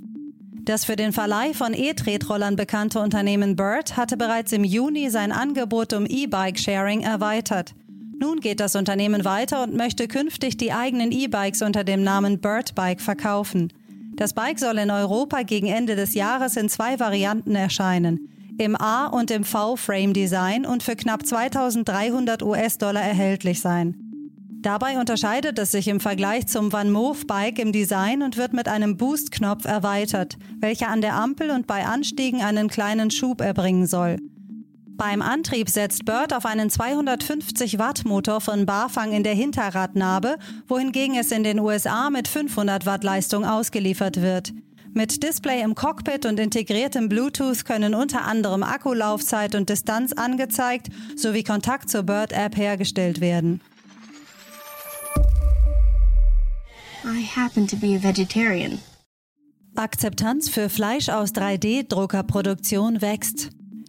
Das 0.64 0.84
für 0.84 0.96
den 0.96 1.12
Verleih 1.12 1.52
von 1.52 1.74
E-Tretrollern 1.74 2.56
bekannte 2.56 3.00
Unternehmen 3.00 3.56
Bird 3.56 3.96
hatte 3.96 4.16
bereits 4.16 4.52
im 4.52 4.64
Juni 4.64 5.10
sein 5.10 5.32
Angebot 5.32 5.92
um 5.92 6.06
E-Bike-Sharing 6.06 7.02
erweitert. 7.02 7.74
Nun 8.18 8.38
geht 8.38 8.60
das 8.60 8.76
Unternehmen 8.76 9.24
weiter 9.24 9.64
und 9.64 9.74
möchte 9.74 10.06
künftig 10.06 10.56
die 10.56 10.72
eigenen 10.72 11.10
E-Bikes 11.10 11.60
unter 11.60 11.82
dem 11.82 12.04
Namen 12.04 12.38
Bird 12.38 12.76
Bike 12.76 13.00
verkaufen. 13.00 13.72
Das 14.14 14.32
Bike 14.32 14.60
soll 14.60 14.78
in 14.78 14.90
Europa 14.90 15.42
gegen 15.42 15.66
Ende 15.66 15.96
des 15.96 16.14
Jahres 16.14 16.56
in 16.56 16.68
zwei 16.68 17.00
Varianten 17.00 17.56
erscheinen. 17.56 18.31
Im 18.58 18.76
A- 18.80 19.06
und 19.06 19.30
im 19.30 19.44
V-Frame-Design 19.44 20.66
und 20.66 20.82
für 20.82 20.96
knapp 20.96 21.26
2300 21.26 22.42
US-Dollar 22.42 23.02
erhältlich 23.02 23.60
sein. 23.60 23.96
Dabei 24.62 25.00
unterscheidet 25.00 25.58
es 25.58 25.72
sich 25.72 25.88
im 25.88 25.98
Vergleich 25.98 26.46
zum 26.46 26.72
Van 26.72 26.92
Moof 26.92 27.26
Bike 27.26 27.58
im 27.58 27.72
Design 27.72 28.22
und 28.22 28.36
wird 28.36 28.52
mit 28.52 28.68
einem 28.68 28.96
Boost-Knopf 28.96 29.64
erweitert, 29.64 30.36
welcher 30.60 30.88
an 30.88 31.00
der 31.00 31.14
Ampel 31.14 31.50
und 31.50 31.66
bei 31.66 31.84
Anstiegen 31.84 32.42
einen 32.42 32.68
kleinen 32.68 33.10
Schub 33.10 33.40
erbringen 33.40 33.86
soll. 33.86 34.18
Beim 34.96 35.20
Antrieb 35.20 35.68
setzt 35.68 36.04
Bird 36.04 36.32
auf 36.32 36.46
einen 36.46 36.70
250 36.70 37.80
Watt 37.80 38.04
Motor 38.04 38.40
von 38.40 38.64
Bafang 38.64 39.12
in 39.12 39.24
der 39.24 39.34
Hinterradnabe, 39.34 40.36
wohingegen 40.68 41.16
es 41.16 41.32
in 41.32 41.42
den 41.42 41.58
USA 41.58 42.08
mit 42.08 42.28
500 42.28 42.86
Watt 42.86 43.02
Leistung 43.02 43.44
ausgeliefert 43.44 44.22
wird. 44.22 44.52
Mit 44.94 45.22
Display 45.22 45.62
im 45.62 45.74
Cockpit 45.74 46.26
und 46.26 46.38
integriertem 46.38 47.08
Bluetooth 47.08 47.64
können 47.64 47.94
unter 47.94 48.26
anderem 48.26 48.62
Akkulaufzeit 48.62 49.54
und 49.54 49.70
Distanz 49.70 50.12
angezeigt 50.12 50.88
sowie 51.16 51.44
Kontakt 51.44 51.88
zur 51.88 52.02
Bird 52.02 52.32
App 52.32 52.56
hergestellt 52.58 53.22
werden. 53.22 53.62
I 57.04 57.24
happen 57.24 57.66
to 57.66 57.76
be 57.76 57.96
a 57.96 58.02
vegetarian. 58.02 58.78
Akzeptanz 59.74 60.50
für 60.50 60.68
Fleisch 60.68 61.08
aus 61.08 61.30
3D-Druckerproduktion 61.30 63.00
wächst. 63.00 63.48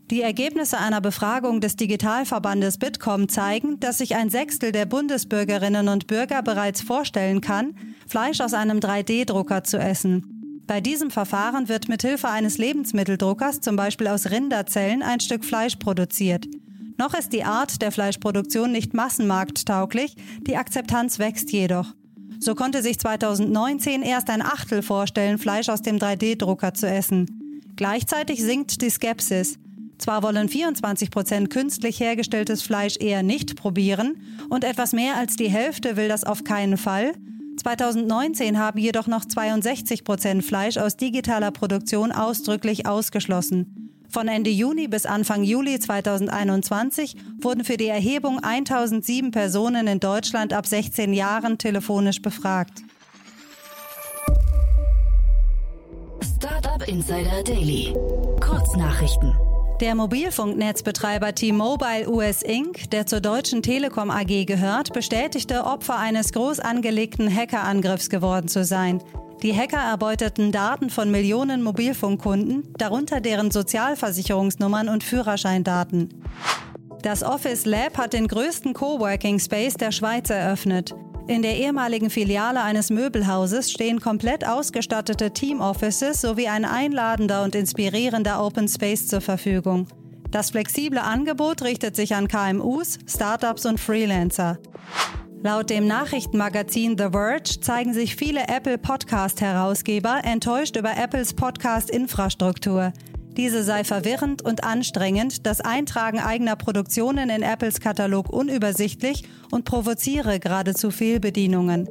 Die 0.10 0.22
Ergebnisse 0.22 0.78
einer 0.78 1.02
Befragung 1.02 1.60
des 1.60 1.76
Digitalverbandes 1.76 2.78
Bitkom 2.78 3.28
zeigen, 3.28 3.80
dass 3.82 3.98
sich 3.98 4.16
ein 4.16 4.30
Sechstel 4.30 4.72
der 4.72 4.86
Bundesbürgerinnen 4.86 5.90
und 5.90 6.08
Bürger 6.08 6.42
bereits 6.42 6.82
vorstellen 6.82 7.42
kann, 7.42 7.76
Fleisch 8.08 8.40
aus 8.40 8.54
einem 8.54 8.80
3D-Drucker 8.80 9.66
zu 9.66 9.78
essen. 9.78 10.43
Bei 10.66 10.80
diesem 10.80 11.12
Verfahren 11.12 11.68
wird 11.68 11.90
mithilfe 11.90 12.30
eines 12.30 12.58
Lebensmitteldruckers, 12.58 13.60
zum 13.60 13.76
Beispiel 13.76 14.08
aus 14.08 14.32
Rinderzellen, 14.32 15.02
ein 15.02 15.20
Stück 15.20 15.44
Fleisch 15.44 15.76
produziert. 15.76 16.48
Noch 16.98 17.14
ist 17.14 17.34
die 17.34 17.44
Art 17.44 17.82
der 17.82 17.92
Fleischproduktion 17.92 18.72
nicht 18.72 18.94
massenmarkttauglich, 18.94 20.16
die 20.42 20.56
Akzeptanz 20.56 21.20
wächst 21.20 21.52
jedoch. 21.52 21.94
So 22.40 22.56
konnte 22.56 22.82
sich 22.82 23.00
2019 23.00 24.04
erst 24.04 24.30
ein 24.30 24.42
Achtel 24.42 24.82
vorstellen, 24.82 25.38
Fleisch 25.38 25.70
aus 25.70 25.82
dem 25.82 25.98
3D-Drucker 25.98 26.74
zu 26.74 26.88
essen. 26.88 27.62
Gleichzeitig 27.76 28.42
sinkt 28.42 28.82
die 28.82 28.90
Skepsis. 28.90 29.58
Zwar 29.98 30.24
wollen 30.24 30.50
24 30.50 31.12
Prozent 31.12 31.50
künstlich 31.50 32.00
hergestelltes 32.00 32.62
Fleisch 32.62 32.98
eher 33.00 33.24
nicht 33.24 33.56
probieren 33.56 34.18
und 34.50 34.64
etwas 34.64 34.92
mehr 34.94 35.18
als 35.18 35.36
die 35.36 35.50
Hälfte 35.50 35.96
will 35.96 36.08
das 36.08 36.24
auf 36.24 36.44
keinen 36.44 36.78
Fall. 36.78 37.14
2019 37.58 38.58
haben 38.58 38.80
jedoch 38.80 39.08
noch 39.08 39.26
62 39.26 40.04
Prozent 40.04 40.44
Fleisch 40.44 40.78
aus 40.78 40.98
digitaler 40.98 41.52
Produktion 41.52 42.12
ausdrücklich 42.12 42.86
ausgeschlossen. 42.86 43.84
Von 44.10 44.28
Ende 44.28 44.52
Juni 44.52 44.88
bis 44.88 45.08
Anfang 45.08 45.44
Juli 45.44 45.80
2021 45.80 47.16
wurden 47.42 47.64
für 47.64 47.78
die 47.78 47.88
Erhebung 47.88 48.40
1007 48.44 49.32
Personen 49.32 49.88
in 49.88 50.00
Deutschland 50.00 50.54
ab 50.54 50.68
16 50.68 51.14
Jahren 51.14 51.58
telefonisch 51.58 52.22
befragt. 52.22 52.84
Startup 56.22 56.88
Insider 56.88 57.44
Daily. 57.44 57.94
Kurznachrichten. 58.40 59.34
Der 59.84 59.96
Mobilfunknetzbetreiber 59.96 61.36
T-Mobile 61.36 62.10
US 62.10 62.42
Inc., 62.42 62.90
der 62.92 63.06
zur 63.06 63.20
Deutschen 63.20 63.62
Telekom 63.62 64.12
AG 64.12 64.46
gehört, 64.46 64.94
bestätigte, 64.94 65.66
Opfer 65.66 65.98
eines 65.98 66.32
groß 66.32 66.62
angelegten 66.62 67.30
Hackerangriffs 67.30 68.10
geworden 68.10 68.48
zu 68.48 68.64
sein. 68.64 69.04
Die 69.42 69.54
Hacker 69.54 69.82
erbeuteten 69.82 70.54
Daten 70.54 70.90
von 70.90 71.12
Millionen 71.12 71.62
Mobilfunkkunden, 71.64 72.74
darunter 72.78 73.20
deren 73.20 73.52
Sozialversicherungsnummern 73.52 74.88
und 74.88 75.04
Führerscheindaten. 75.04 76.08
Das 77.02 77.22
Office 77.22 77.66
Lab 77.66 77.98
hat 77.98 78.14
den 78.14 78.30
größten 78.30 78.74
Coworking 78.74 79.38
Space 79.38 79.74
der 79.74 79.92
Schweiz 79.92 80.30
eröffnet. 80.30 80.96
In 81.26 81.42
der 81.42 81.56
ehemaligen 81.56 82.10
Filiale 82.10 82.62
eines 82.62 82.90
Möbelhauses 82.90 83.72
stehen 83.72 84.02
komplett 84.02 84.46
ausgestattete 84.46 85.32
Team 85.32 85.62
Offices 85.62 86.20
sowie 86.20 86.50
ein 86.50 86.66
einladender 86.66 87.44
und 87.44 87.56
inspirierender 87.56 88.44
Open 88.44 88.68
Space 88.68 89.08
zur 89.08 89.22
Verfügung. 89.22 89.88
Das 90.32 90.52
flexible 90.52 91.00
Angebot 91.00 91.62
richtet 91.62 91.96
sich 91.96 92.14
an 92.14 92.28
KMUs, 92.28 93.00
Startups 93.08 93.66
und 93.66 93.80
Freelancer. 93.80 94.58
Laut 95.44 95.70
dem 95.70 95.88
Nachrichtenmagazin 95.88 96.98
The 96.98 97.10
Verge 97.12 97.60
zeigen 97.62 97.94
sich 97.94 98.16
viele 98.16 98.48
Apple 98.50 98.78
Podcast-Herausgeber 98.78 100.22
enttäuscht 100.24 100.76
über 100.76 100.98
Apples 100.98 101.34
Podcast-Infrastruktur. 101.34 102.92
Diese 103.38 103.64
sei 103.64 103.84
verwirrend 103.84 104.44
und 104.44 104.64
anstrengend, 104.64 105.46
das 105.46 105.60
Eintragen 105.60 106.20
eigener 106.20 106.56
Produktionen 106.56 107.30
in 107.30 107.42
Apples 107.42 107.80
Katalog 107.80 108.30
unübersichtlich 108.30 109.24
und 109.50 109.66
provoziere 109.66 110.40
geradezu 110.40 110.92
Fehlbedienungen. 110.92 111.90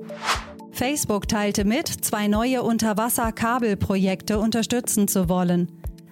Facebook 0.70 1.28
teilte 1.28 1.64
mit, 1.64 1.88
zwei 1.88 2.28
neue 2.28 2.62
Unterwasserkabelprojekte 2.62 4.38
unterstützen 4.38 5.08
zu 5.08 5.28
wollen. 5.28 5.68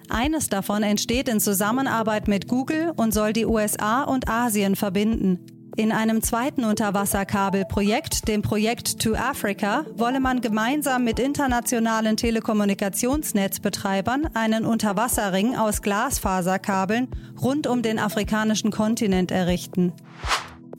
Eines 0.09 0.49
davon 0.49 0.83
entsteht 0.83 1.29
in 1.29 1.39
Zusammenarbeit 1.39 2.27
mit 2.27 2.49
Google 2.49 2.91
und 2.97 3.13
soll 3.13 3.31
die 3.31 3.45
USA 3.45 4.03
und 4.03 4.27
Asien 4.29 4.75
verbinden. 4.75 5.39
In 5.77 5.93
einem 5.93 6.21
zweiten 6.21 6.65
Unterwasserkabelprojekt, 6.65 8.27
dem 8.27 8.41
Projekt 8.41 8.99
To 9.03 9.15
Africa, 9.15 9.85
wolle 9.95 10.19
man 10.19 10.41
gemeinsam 10.41 11.05
mit 11.05 11.17
internationalen 11.17 12.17
Telekommunikationsnetzbetreibern 12.17 14.31
einen 14.33 14.65
Unterwasserring 14.65 15.55
aus 15.55 15.81
Glasfaserkabeln 15.81 17.07
rund 17.41 17.67
um 17.67 17.81
den 17.81 17.99
afrikanischen 17.99 18.69
Kontinent 18.69 19.31
errichten. 19.31 19.93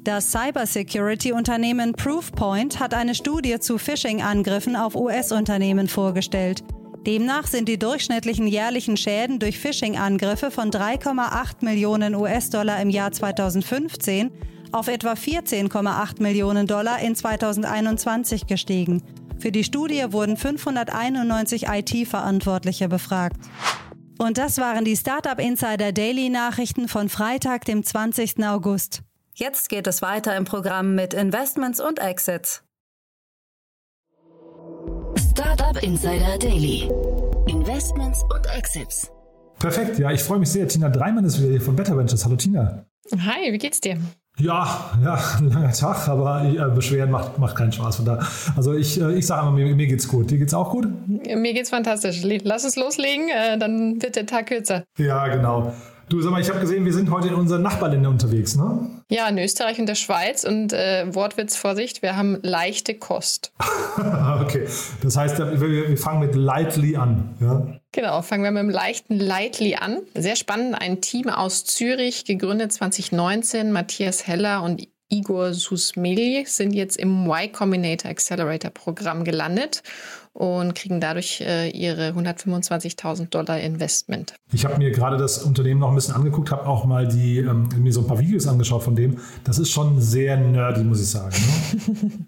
Das 0.05 0.31
Cybersecurity-Unternehmen 0.31 1.95
Proofpoint 1.95 2.79
hat 2.79 2.93
eine 2.93 3.15
Studie 3.15 3.61
zu 3.61 3.79
Phishing-Angriffen 3.79 4.77
auf 4.77 4.95
US-Unternehmen 4.95 5.89
vorgestellt. 5.89 6.63
Demnach 7.07 7.47
sind 7.47 7.67
die 7.69 7.79
durchschnittlichen 7.79 8.47
jährlichen 8.47 8.99
Schäden 8.99 9.39
durch 9.39 9.59
Phishing-Angriffe 9.59 10.51
von 10.51 10.71
3,8 10.71 11.65
Millionen 11.65 12.15
US-Dollar 12.15 12.83
im 12.83 12.91
Jahr 12.91 13.11
2015 13.11 14.31
auf 14.73 14.89
etwa 14.89 15.13
14,8 15.13 16.23
Millionen 16.23 16.67
Dollar 16.67 17.01
in 17.01 17.15
2021 17.15 18.47
gestiegen. 18.47 19.03
Für 19.39 19.53
die 19.53 19.65
Studie 19.65 20.05
wurden 20.11 20.37
591 20.37 21.67
IT-Verantwortliche 21.69 22.89
befragt. 22.89 23.37
Und 24.19 24.39
das 24.39 24.59
waren 24.59 24.85
die 24.85 24.97
Startup 24.97 25.39
Insider 25.39 25.93
Daily 25.93 26.31
Nachrichten 26.31 26.89
von 26.89 27.09
Freitag, 27.09 27.65
dem 27.65 27.83
20. 27.83 28.45
August. 28.45 29.03
Jetzt 29.35 29.69
geht 29.69 29.87
es 29.87 30.03
weiter 30.03 30.37
im 30.37 30.45
Programm 30.45 30.95
mit 30.95 31.15
Investments 31.15 31.81
und 31.81 31.99
Exits. 31.99 32.63
Startup 35.31 35.83
Insider 35.83 36.39
Daily. 36.39 36.89
Investments 37.49 38.23
und 38.33 38.47
Exits. 38.57 39.11
Perfekt, 39.59 39.99
ja, 39.99 40.13
ich 40.13 40.23
freue 40.23 40.39
mich 40.39 40.51
sehr. 40.51 40.69
Tina 40.69 40.89
Dreimann 40.89 41.25
ist 41.25 41.41
wieder 41.41 41.51
hier 41.51 41.61
von 41.61 41.75
Better 41.75 41.97
Ventures. 41.97 42.25
Hallo 42.25 42.37
Tina. 42.37 42.87
Hi, 43.13 43.53
wie 43.53 43.59
geht's 43.59 43.81
dir? 43.81 43.99
Ja, 44.43 44.91
ja, 45.05 45.19
ein 45.39 45.51
langer 45.53 45.73
Tag, 45.73 46.09
aber 46.09 46.43
äh, 46.45 46.75
Beschweren 46.75 47.13
macht, 47.13 47.39
macht 47.39 47.55
keinen 47.55 47.71
Spaß. 47.71 47.97
Von 47.97 48.07
da. 48.07 48.19
Also 48.57 48.75
ich, 48.75 49.01
äh, 49.01 49.15
ich 49.15 49.25
sage 49.25 49.43
immer, 49.43 49.53
mir, 49.53 49.73
mir 49.77 49.87
geht's 49.87 50.09
gut. 50.09 50.33
Dir 50.33 50.39
geht's 50.39 50.53
auch 50.53 50.71
gut? 50.71 50.89
Mir 51.07 51.55
geht's 51.55 51.71
fantastisch. 51.71 52.23
Lass 52.43 52.65
uns 52.65 52.75
loslegen, 52.75 53.29
äh, 53.29 53.57
dann 53.57 54.03
wird 54.03 54.17
der 54.17 54.27
Tag 54.27 54.47
kürzer. 54.47 54.83
Ja, 54.99 55.29
genau. 55.29 55.73
Du 56.09 56.21
sag 56.21 56.33
mal, 56.33 56.41
ich 56.41 56.49
habe 56.49 56.59
gesehen, 56.59 56.85
wir 56.85 56.93
sind 56.93 57.09
heute 57.13 57.29
in 57.29 57.35
unseren 57.35 57.63
Nachbarländern 57.63 58.13
unterwegs, 58.13 58.57
ne? 58.57 58.81
Ja, 59.09 59.29
in 59.29 59.39
Österreich 59.39 59.79
und 59.79 59.87
der 59.87 59.95
Schweiz 59.95 60.43
und 60.43 60.73
äh, 60.73 61.07
Wortwitz, 61.15 61.57
Vorsicht, 61.57 62.03
wir 62.03 62.17
haben 62.17 62.39
leichte 62.43 62.95
Kost. 62.95 63.53
okay, 64.43 64.67
das 65.03 65.17
heißt, 65.17 65.39
wir, 65.39 65.61
wir 65.61 65.97
fangen 65.97 66.19
mit 66.19 66.35
lightly 66.35 66.97
an, 66.97 67.37
ja? 67.41 67.67
Genau, 67.95 68.23
fangen 68.23 68.43
wir 68.43 68.51
mit 68.51 68.63
dem 68.63 68.71
leichten 68.71 69.19
Lightly 69.19 69.75
an. 69.75 69.99
Sehr 70.15 70.35
spannend, 70.35 70.75
ein 70.75 71.03
Team 71.03 71.29
aus 71.29 71.65
Zürich, 71.67 72.25
gegründet 72.25 72.73
2019, 72.73 73.71
Matthias 73.71 74.27
Heller 74.27 74.63
und 74.63 74.89
Igor 75.13 75.53
Susmeli 75.53 76.45
sind 76.47 76.73
jetzt 76.73 76.97
im 76.97 77.27
Y 77.27 77.53
Combinator 77.53 78.11
Accelerator 78.11 78.71
Programm 78.71 79.25
gelandet 79.25 79.83
und 80.33 80.75
kriegen 80.75 81.01
dadurch 81.01 81.43
äh, 81.43 81.69
ihre 81.69 82.13
125.000 82.13 83.29
Dollar 83.29 83.61
Investment. 83.61 84.33
Ich 84.55 84.65
habe 84.65 84.79
mir 84.79 84.91
gerade 84.91 85.19
das 85.19 85.43
Unternehmen 85.43 85.81
noch 85.81 85.91
ein 85.91 85.95
bisschen 85.95 86.15
angeguckt, 86.15 86.51
habe 86.51 86.67
auch 86.67 86.87
mal 86.87 87.07
die, 87.07 87.41
ähm, 87.41 87.69
mir 87.77 87.93
so 87.93 88.01
ein 88.01 88.07
paar 88.07 88.19
Videos 88.19 88.47
angeschaut 88.47 88.83
von 88.83 88.97
dem. 88.97 89.19
Das 89.45 89.59
ist 89.59 89.71
schon 89.71 90.01
sehr 90.01 90.39
nerdy, 90.39 90.83
muss 90.83 91.03
ich 91.03 91.11
sagen. 91.11 91.37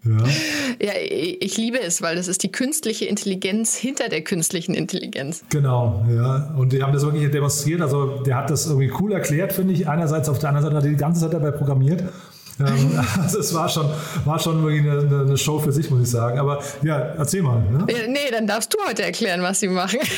Ne? 0.03 0.23
ja. 0.79 0.89
ja, 0.89 0.93
ich 1.41 1.57
liebe 1.57 1.81
es, 1.81 2.03
weil 2.03 2.17
das 2.17 2.29
ist 2.29 2.43
die 2.43 2.53
künstliche 2.53 3.07
Intelligenz 3.07 3.75
hinter 3.75 4.11
der 4.11 4.23
künstlichen 4.23 4.75
Intelligenz. 4.75 5.43
Genau, 5.49 6.05
ja. 6.15 6.55
Und 6.59 6.75
die 6.75 6.83
haben 6.83 6.93
das 6.93 7.03
wirklich 7.03 7.31
demonstriert. 7.31 7.81
Also 7.81 8.23
der 8.23 8.37
hat 8.37 8.51
das 8.51 8.67
irgendwie 8.67 8.93
cool 9.01 9.13
erklärt, 9.13 9.55
finde 9.55 9.73
ich. 9.73 9.89
Einerseits, 9.89 10.29
auf 10.29 10.39
der 10.39 10.51
anderen 10.51 10.65
Seite 10.67 10.77
hat 10.77 10.85
er 10.85 10.91
die 10.91 10.97
ganze 10.97 11.23
Zeit 11.23 11.33
dabei 11.33 11.53
programmiert. 11.53 12.05
Ähm, 12.61 12.99
also 13.23 13.39
es 13.39 13.55
war 13.55 13.69
schon, 13.69 13.87
war 14.25 14.39
schon 14.39 14.63
wirklich 14.63 14.83
eine, 14.83 15.23
eine, 15.23 15.37
Show 15.37 15.59
für 15.59 15.73
sich, 15.73 15.91
muss 15.91 16.03
ich 16.03 16.11
sagen. 16.11 16.39
Aber 16.39 16.61
ja, 16.83 16.99
erzähl 16.99 17.43
mal. 17.43 17.61
Ne? 17.61 17.87
Nee, 18.09 18.31
dann 18.31 18.47
darfst 18.47 18.73
du 18.73 18.79
heute 18.89 19.03
erklären, 19.03 19.43
was 19.43 19.61
sie 19.61 19.69
machen. 19.69 20.01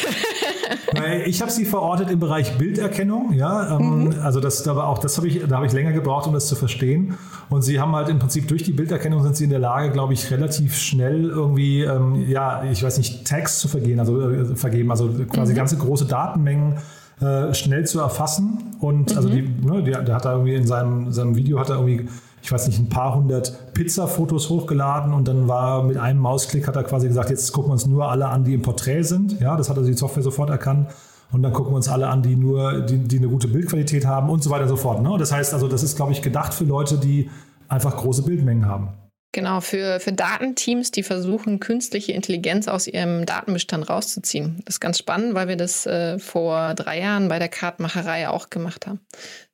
Ich 1.26 1.42
habe 1.42 1.50
sie 1.50 1.64
verortet 1.64 2.10
im 2.10 2.20
Bereich 2.20 2.56
Bilderkennung, 2.56 3.32
ja. 3.32 3.76
Ähm, 3.76 4.04
mhm. 4.04 4.14
Also 4.22 4.40
das, 4.40 4.62
da 4.62 4.76
war 4.76 4.88
auch, 4.88 4.98
das 4.98 5.16
habe 5.16 5.28
ich, 5.28 5.42
da 5.46 5.56
habe 5.56 5.66
ich 5.66 5.72
länger 5.72 5.92
gebraucht, 5.92 6.26
um 6.26 6.32
das 6.32 6.46
zu 6.46 6.56
verstehen. 6.56 7.18
Und 7.50 7.62
sie 7.62 7.80
haben 7.80 7.94
halt 7.94 8.08
im 8.08 8.18
Prinzip 8.18 8.48
durch 8.48 8.62
die 8.62 8.72
Bilderkennung 8.72 9.22
sind 9.22 9.36
sie 9.36 9.44
in 9.44 9.50
der 9.50 9.58
Lage, 9.58 9.90
glaube 9.90 10.14
ich, 10.14 10.30
relativ 10.30 10.76
schnell 10.76 11.28
irgendwie, 11.28 11.82
ähm, 11.82 12.28
ja, 12.28 12.64
ich 12.64 12.82
weiß 12.82 12.98
nicht, 12.98 13.26
Tags 13.26 13.58
zu 13.58 13.68
vergehen, 13.68 14.00
also 14.00 14.30
äh, 14.30 14.56
vergeben, 14.56 14.90
also 14.90 15.10
quasi 15.30 15.52
mhm. 15.52 15.56
ganze 15.56 15.76
große 15.76 16.06
Datenmengen 16.06 16.78
äh, 17.20 17.54
schnell 17.54 17.86
zu 17.86 18.00
erfassen. 18.00 18.76
Und 18.80 19.10
mhm. 19.10 19.16
also 19.16 19.28
die, 19.28 19.42
ne, 19.42 19.82
der, 19.82 20.02
der, 20.02 20.14
hat 20.14 20.24
da 20.24 20.32
irgendwie 20.32 20.54
in 20.54 20.66
seinem, 20.66 21.12
seinem 21.12 21.36
Video 21.36 21.58
hat 21.58 21.70
er 21.70 21.76
irgendwie 21.76 22.08
ich 22.46 22.52
weiß 22.52 22.68
nicht, 22.68 22.78
ein 22.78 22.88
paar 22.88 23.12
hundert 23.16 23.74
Pizza-Fotos 23.74 24.50
hochgeladen 24.50 25.12
und 25.12 25.26
dann 25.26 25.48
war 25.48 25.82
mit 25.82 25.96
einem 25.96 26.20
Mausklick 26.20 26.68
hat 26.68 26.76
er 26.76 26.84
quasi 26.84 27.08
gesagt, 27.08 27.28
jetzt 27.28 27.52
gucken 27.52 27.70
wir 27.70 27.72
uns 27.72 27.86
nur 27.86 28.08
alle 28.08 28.28
an, 28.28 28.44
die 28.44 28.54
im 28.54 28.62
Porträt 28.62 29.02
sind. 29.02 29.40
Ja, 29.40 29.56
das 29.56 29.68
hat 29.68 29.76
also 29.76 29.90
die 29.90 29.96
Software 29.96 30.22
sofort 30.22 30.50
erkannt. 30.50 30.88
Und 31.32 31.42
dann 31.42 31.52
gucken 31.52 31.72
wir 31.72 31.76
uns 31.76 31.88
alle 31.88 32.06
an, 32.06 32.22
die 32.22 32.36
nur, 32.36 32.82
die, 32.82 32.98
die 32.98 33.18
eine 33.18 33.26
gute 33.26 33.48
Bildqualität 33.48 34.06
haben 34.06 34.30
und 34.30 34.44
so 34.44 34.50
weiter 34.50 34.62
und 34.62 34.68
so 34.68 34.76
fort. 34.76 35.02
Ne? 35.02 35.16
Das 35.18 35.32
heißt 35.32 35.54
also, 35.54 35.66
das 35.66 35.82
ist, 35.82 35.96
glaube 35.96 36.12
ich, 36.12 36.22
gedacht 36.22 36.54
für 36.54 36.62
Leute, 36.62 36.98
die 36.98 37.30
einfach 37.66 37.96
große 37.96 38.22
Bildmengen 38.22 38.66
haben. 38.66 38.90
Genau, 39.36 39.60
für, 39.60 40.00
für 40.00 40.14
Datenteams, 40.14 40.92
die 40.92 41.02
versuchen, 41.02 41.60
künstliche 41.60 42.12
Intelligenz 42.12 42.68
aus 42.68 42.86
ihrem 42.86 43.26
Datenbestand 43.26 43.86
rauszuziehen. 43.86 44.62
Das 44.64 44.76
ist 44.76 44.80
ganz 44.80 44.96
spannend, 44.96 45.34
weil 45.34 45.46
wir 45.46 45.58
das 45.58 45.84
äh, 45.84 46.18
vor 46.18 46.72
drei 46.72 47.00
Jahren 47.00 47.28
bei 47.28 47.38
der 47.38 47.50
Kartmacherei 47.50 48.30
auch 48.30 48.48
gemacht 48.48 48.86
haben. 48.86 49.00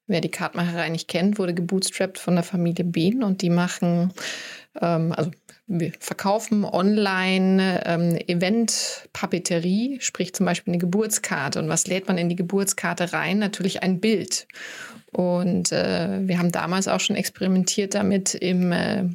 Wer 0.07 0.21
die 0.21 0.31
Kartmacherei 0.31 0.89
nicht 0.89 1.09
kennt, 1.09 1.37
wurde 1.37 1.53
gebootstrapped 1.53 2.19
von 2.19 2.37
der 2.37 2.45
Familie 2.45 2.85
Behn 2.85 3.25
und 3.25 3.43
die 3.43 3.51
machen, 3.51 4.13
ähm, 4.81 5.13
also 5.17 5.33
wir 5.67 5.91
verkaufen 5.99 6.65
online 6.65 7.83
ähm, 7.85 8.17
Event-Papeterie, 8.29 9.99
sprich 10.01 10.33
zum 10.33 10.47
Beispiel 10.47 10.75
eine 10.75 10.81
Geburtskarte. 10.81 11.59
Und 11.59 11.69
was 11.69 11.89
lädt 11.89 12.07
man 12.07 12.19
in 12.19 12.29
die 12.29 12.37
Geburtskarte 12.37 13.13
rein? 13.13 13.41
Natürlich 13.41 13.83
ein 13.83 13.99
Bild. 13.99 14.47
Und 15.11 15.73
äh, 15.73 16.21
wir 16.21 16.39
haben 16.39 16.53
damals 16.53 16.87
auch 16.87 17.01
schon 17.01 17.17
experimentiert 17.17 17.97
damit 17.97 18.37
im 18.37 18.71
äh, 18.71 19.09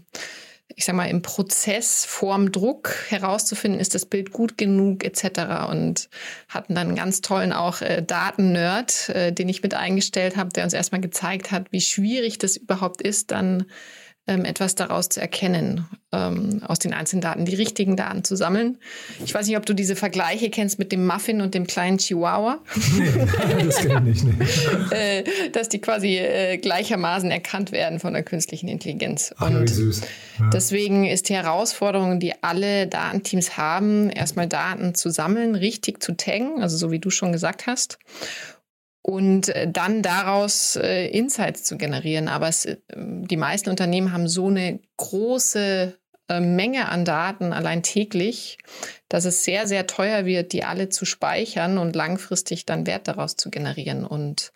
ich 0.78 0.86
sag 0.86 0.96
mal, 0.96 1.10
im 1.10 1.24
Prozess 1.24 2.06
vorm 2.06 2.52
Druck 2.52 2.94
herauszufinden, 3.10 3.82
ist 3.82 3.96
das 3.96 4.06
Bild 4.06 4.32
gut 4.32 4.60
genug 4.60 5.04
etc. 5.04 5.72
Und 5.72 6.08
hatten 6.50 6.76
dann 6.76 6.90
einen 6.90 6.96
ganz 6.96 7.22
tollen 7.22 7.52
auch 7.52 7.82
äh, 7.82 8.04
Daten-Nerd, 8.04 9.10
äh, 9.10 9.34
den 9.34 9.50
ich 9.50 9.64
mit 9.64 9.74
eingestellt 9.74 10.38
habe, 10.38 10.52
der 10.52 10.64
uns 10.66 10.74
erstmal 10.74 11.02
gezeigt 11.02 11.52
hat, 11.52 11.72
wie 11.72 11.82
schwierig 11.82 12.38
das 12.38 12.58
überhaupt 12.58 13.02
ist, 13.02 13.32
dann 13.32 13.66
etwas 14.28 14.76
daraus 14.76 15.10
zu 15.10 15.22
erkennen, 15.22 15.86
ähm, 16.12 16.62
aus 16.66 16.80
den 16.80 16.94
einzelnen 16.94 17.22
Daten, 17.22 17.46
die 17.46 17.56
richtigen 17.56 17.96
Daten 17.96 18.24
zu 18.24 18.36
sammeln. 18.36 18.78
Ich 19.24 19.34
weiß 19.34 19.48
nicht, 19.48 19.58
ob 19.58 19.66
du 19.66 19.74
diese 19.74 19.96
Vergleiche 19.96 20.50
kennst 20.50 20.80
mit 20.80 20.92
dem 20.92 21.06
Muffin 21.06 21.42
und 21.42 21.54
dem 21.54 21.68
kleinen 21.68 21.98
Chihuahua. 21.98 22.60
Nee, 22.98 23.64
das 23.66 23.78
kenne 23.78 24.10
ich 24.10 24.24
nicht. 24.24 24.68
äh, 24.92 25.24
dass 25.52 25.70
die 25.70 25.80
quasi 25.80 26.18
äh, 26.18 26.58
gleichermaßen 26.58 27.32
erkannt 27.32 27.72
werden 27.72 28.00
von 28.00 28.14
der 28.14 28.24
künstlichen 28.24 28.68
Intelligenz. 28.68 29.34
Ach, 29.38 29.50
und 29.50 29.68
süß. 29.68 30.02
Ja. 30.40 30.50
deswegen 30.50 31.06
ist 31.06 31.30
die 31.30 31.36
Herausforderung, 31.36 32.20
die 32.20 32.34
alle 32.44 32.88
Datenteams 32.88 33.58
haben, 33.58 34.10
erstmal 34.10 34.48
Daten 34.48 34.94
zu 34.94 35.10
sammeln, 35.10 35.56
richtig 35.56 36.04
zu 36.04 36.16
taggen, 36.16 36.62
also 36.62 36.78
so 36.78 36.92
wie 36.92 37.00
du 37.00 37.10
schon 37.10 37.32
gesagt 37.32 37.68
hast 37.68 37.98
und 39.10 39.50
äh, 39.50 39.72
dann 39.72 40.02
daraus 40.02 40.76
äh, 40.76 41.08
Insights 41.08 41.64
zu 41.64 41.78
generieren. 41.78 42.28
Aber 42.28 42.50
es, 42.50 42.66
äh, 42.66 42.78
die 42.90 43.38
meisten 43.38 43.70
Unternehmen 43.70 44.12
haben 44.12 44.28
so 44.28 44.48
eine 44.48 44.82
große 44.98 45.98
äh, 46.28 46.40
Menge 46.42 46.90
an 46.90 47.06
Daten 47.06 47.54
allein 47.54 47.84
täglich, 47.84 48.58
dass 49.08 49.24
es 49.24 49.46
sehr, 49.46 49.66
sehr 49.66 49.88
teuer 49.88 50.26
wird, 50.26 50.52
die 50.52 50.66
alle 50.66 50.90
zu 50.90 51.06
speichern 51.06 51.78
und 51.78 51.96
langfristig 51.96 52.66
dann 52.66 52.86
Wert 52.86 53.08
daraus 53.08 53.38
zu 53.38 53.50
generieren. 53.50 54.04
Und 54.06 54.52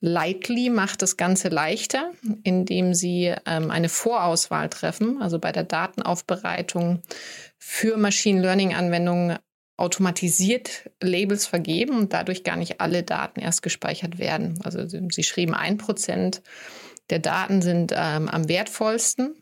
Lightly 0.00 0.70
macht 0.70 1.00
das 1.00 1.16
Ganze 1.16 1.48
leichter, 1.48 2.10
indem 2.42 2.94
sie 2.94 3.32
ähm, 3.46 3.70
eine 3.70 3.88
Vorauswahl 3.88 4.70
treffen, 4.70 5.22
also 5.22 5.38
bei 5.38 5.52
der 5.52 5.64
Datenaufbereitung 5.64 7.00
für 7.58 7.96
Machine 7.96 8.40
Learning 8.40 8.74
Anwendungen 8.74 9.38
automatisiert 9.76 10.90
Labels 11.02 11.46
vergeben 11.46 11.98
und 11.98 12.12
dadurch 12.12 12.44
gar 12.44 12.56
nicht 12.56 12.80
alle 12.80 13.02
Daten 13.02 13.40
erst 13.40 13.62
gespeichert 13.62 14.18
werden. 14.18 14.58
Also 14.62 14.86
sie 14.86 15.22
schrieben, 15.22 15.54
ein 15.54 15.78
Prozent 15.78 16.42
der 17.10 17.18
Daten 17.18 17.60
sind 17.60 17.92
ähm, 17.94 18.28
am 18.28 18.48
wertvollsten 18.48 19.34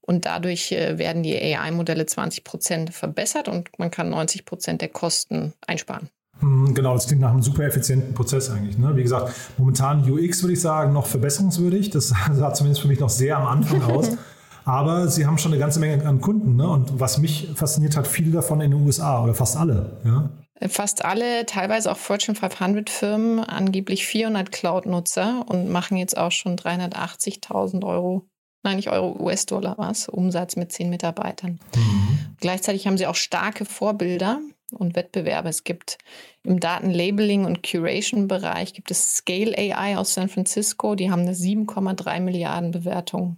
und 0.00 0.26
dadurch 0.26 0.72
äh, 0.72 0.98
werden 0.98 1.22
die 1.22 1.36
AI-Modelle 1.36 2.06
20 2.06 2.44
Prozent 2.44 2.94
verbessert 2.94 3.48
und 3.48 3.78
man 3.78 3.90
kann 3.90 4.10
90 4.10 4.44
Prozent 4.44 4.82
der 4.82 4.88
Kosten 4.88 5.54
einsparen. 5.66 6.10
Hm, 6.40 6.74
genau, 6.74 6.94
das 6.94 7.06
klingt 7.06 7.22
nach 7.22 7.30
einem 7.30 7.42
super 7.42 7.64
effizienten 7.64 8.14
Prozess 8.14 8.50
eigentlich. 8.50 8.76
Ne? 8.76 8.94
Wie 8.96 9.02
gesagt, 9.02 9.32
momentan 9.58 10.08
UX 10.10 10.42
würde 10.42 10.52
ich 10.52 10.60
sagen, 10.60 10.92
noch 10.92 11.06
verbesserungswürdig. 11.06 11.90
Das 11.90 12.08
sah 12.32 12.52
zumindest 12.52 12.82
für 12.82 12.88
mich 12.88 13.00
noch 13.00 13.10
sehr 13.10 13.38
am 13.38 13.46
Anfang 13.46 13.82
aus. 13.82 14.10
Aber 14.64 15.08
sie 15.08 15.26
haben 15.26 15.38
schon 15.38 15.52
eine 15.52 15.60
ganze 15.60 15.80
Menge 15.80 16.04
an 16.06 16.20
Kunden. 16.20 16.56
Ne? 16.56 16.68
Und 16.68 17.00
was 17.00 17.18
mich 17.18 17.48
fasziniert 17.54 17.96
hat, 17.96 18.06
viele 18.06 18.30
davon 18.30 18.60
in 18.60 18.70
den 18.70 18.80
USA 18.80 19.22
oder 19.22 19.34
fast 19.34 19.56
alle. 19.56 20.00
Ja? 20.04 20.30
Fast 20.68 21.04
alle, 21.04 21.44
teilweise 21.46 21.90
auch 21.90 21.96
Fortune 21.96 22.36
500 22.36 22.88
Firmen, 22.88 23.40
angeblich 23.40 24.06
400 24.06 24.52
Cloud-Nutzer 24.52 25.44
und 25.48 25.68
machen 25.68 25.96
jetzt 25.96 26.16
auch 26.16 26.30
schon 26.30 26.56
380.000 26.56 27.84
Euro, 27.84 28.28
nein, 28.62 28.76
nicht 28.76 28.90
Euro, 28.90 29.16
US-Dollar 29.20 29.74
was, 29.78 30.08
Umsatz 30.08 30.54
mit 30.54 30.70
10 30.70 30.88
Mitarbeitern. 30.88 31.58
Mhm. 31.74 32.36
Gleichzeitig 32.40 32.86
haben 32.86 32.96
sie 32.96 33.06
auch 33.06 33.16
starke 33.16 33.64
Vorbilder 33.64 34.40
und 34.72 34.94
Wettbewerbe. 34.94 35.48
Es 35.48 35.64
gibt 35.64 35.98
im 36.44 36.60
Datenlabeling- 36.60 37.44
und 37.44 37.62
Curation-Bereich 37.62 38.72
gibt 38.72 38.90
es 38.90 39.16
Scale 39.16 39.56
AI 39.56 39.96
aus 39.96 40.14
San 40.14 40.28
Francisco, 40.28 40.94
die 40.94 41.10
haben 41.10 41.22
eine 41.22 41.34
7,3 41.34 42.20
Milliarden 42.20 42.70
Bewertung. 42.70 43.36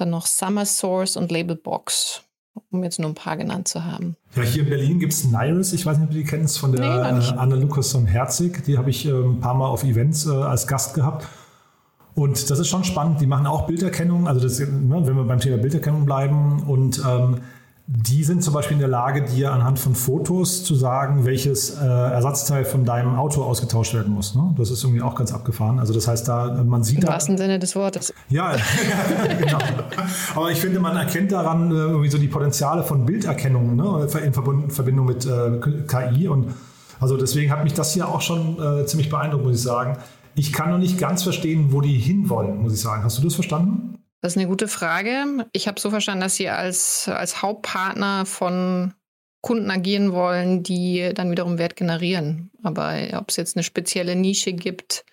Dann 0.00 0.08
noch 0.08 0.24
Summer 0.24 0.64
Source 0.64 1.18
und 1.18 1.30
Labelbox, 1.30 2.22
um 2.70 2.82
jetzt 2.82 2.98
nur 2.98 3.10
ein 3.10 3.14
paar 3.14 3.36
genannt 3.36 3.68
zu 3.68 3.84
haben. 3.84 4.16
Ja, 4.34 4.42
hier 4.42 4.62
in 4.62 4.70
Berlin 4.70 4.98
gibt 4.98 5.12
es 5.12 5.24
Nairis, 5.30 5.74
ich 5.74 5.84
weiß 5.84 5.98
nicht, 5.98 6.06
ob 6.06 6.10
du 6.12 6.16
die 6.16 6.24
kennst, 6.24 6.58
von 6.58 6.72
der 6.72 6.80
nee, 6.80 7.28
äh, 7.28 7.32
Anne 7.36 7.56
Lukasson-Herzig. 7.56 8.62
Die 8.64 8.78
habe 8.78 8.88
ich 8.88 9.04
äh, 9.04 9.10
ein 9.10 9.40
paar 9.40 9.52
Mal 9.52 9.68
auf 9.68 9.84
Events 9.84 10.24
äh, 10.26 10.30
als 10.30 10.66
Gast 10.66 10.94
gehabt. 10.94 11.28
Und 12.14 12.48
das 12.48 12.58
ist 12.58 12.68
schon 12.68 12.82
spannend. 12.84 13.20
Die 13.20 13.26
machen 13.26 13.46
auch 13.46 13.66
Bilderkennung, 13.66 14.26
also 14.26 14.40
das, 14.40 14.58
ne, 14.58 14.66
wenn 14.70 15.16
wir 15.16 15.24
beim 15.24 15.38
Thema 15.38 15.58
Bilderkennung 15.58 16.06
bleiben. 16.06 16.62
Und 16.62 17.02
ähm, 17.06 17.42
die 17.92 18.22
sind 18.22 18.44
zum 18.44 18.54
Beispiel 18.54 18.76
in 18.76 18.78
der 18.78 18.88
Lage, 18.88 19.24
dir 19.24 19.52
anhand 19.52 19.80
von 19.80 19.96
Fotos 19.96 20.62
zu 20.62 20.76
sagen, 20.76 21.24
welches 21.24 21.70
äh, 21.70 21.84
Ersatzteil 21.84 22.64
von 22.64 22.84
deinem 22.84 23.16
Auto 23.16 23.42
ausgetauscht 23.42 23.94
werden 23.94 24.12
muss. 24.12 24.36
Ne? 24.36 24.54
Das 24.56 24.70
ist 24.70 24.84
irgendwie 24.84 25.02
auch 25.02 25.16
ganz 25.16 25.32
abgefahren. 25.32 25.80
Also 25.80 25.92
das 25.92 26.06
heißt, 26.06 26.28
da 26.28 26.62
man 26.64 26.84
sieht 26.84 27.02
im 27.02 27.08
wahrsten 27.08 27.36
Sinne 27.36 27.58
des 27.58 27.74
Wortes. 27.74 28.14
Ja, 28.28 28.54
genau. 29.38 29.58
Aber 30.36 30.52
ich 30.52 30.60
finde, 30.60 30.78
man 30.78 30.96
erkennt 30.96 31.32
daran 31.32 31.72
äh, 31.72 31.74
irgendwie 31.74 32.08
so 32.08 32.18
die 32.18 32.28
Potenziale 32.28 32.84
von 32.84 33.04
Bilderkennung 33.04 33.74
ne? 33.74 34.06
in 34.24 34.32
Verbindung 34.70 35.06
mit 35.06 35.26
äh, 35.26 35.58
KI 35.88 36.28
und 36.28 36.54
also 37.00 37.16
deswegen 37.16 37.50
hat 37.50 37.64
mich 37.64 37.74
das 37.74 37.92
hier 37.92 38.08
auch 38.08 38.20
schon 38.20 38.58
äh, 38.62 38.86
ziemlich 38.86 39.08
beeindruckt, 39.08 39.44
muss 39.44 39.56
ich 39.56 39.62
sagen. 39.62 39.96
Ich 40.36 40.52
kann 40.52 40.70
noch 40.70 40.78
nicht 40.78 40.98
ganz 40.98 41.24
verstehen, 41.24 41.72
wo 41.72 41.80
die 41.80 41.98
hinwollen, 41.98 42.62
muss 42.62 42.72
ich 42.72 42.80
sagen. 42.80 43.02
Hast 43.02 43.18
du 43.18 43.22
das 43.22 43.34
verstanden? 43.34 43.99
Das 44.20 44.32
ist 44.32 44.38
eine 44.38 44.48
gute 44.48 44.68
Frage. 44.68 45.46
Ich 45.52 45.66
habe 45.66 45.80
so 45.80 45.90
verstanden, 45.90 46.20
dass 46.20 46.36
Sie 46.36 46.48
als, 46.48 47.08
als 47.08 47.42
Hauptpartner 47.42 48.26
von 48.26 48.94
Kunden 49.42 49.70
agieren 49.70 50.12
wollen, 50.12 50.62
die 50.62 51.12
dann 51.14 51.30
wiederum 51.30 51.56
Wert 51.56 51.76
generieren. 51.76 52.50
Aber 52.62 52.94
ob 53.14 53.30
es 53.30 53.36
jetzt 53.36 53.56
eine 53.56 53.62
spezielle 53.62 54.14
Nische 54.14 54.52
gibt, 54.52 55.06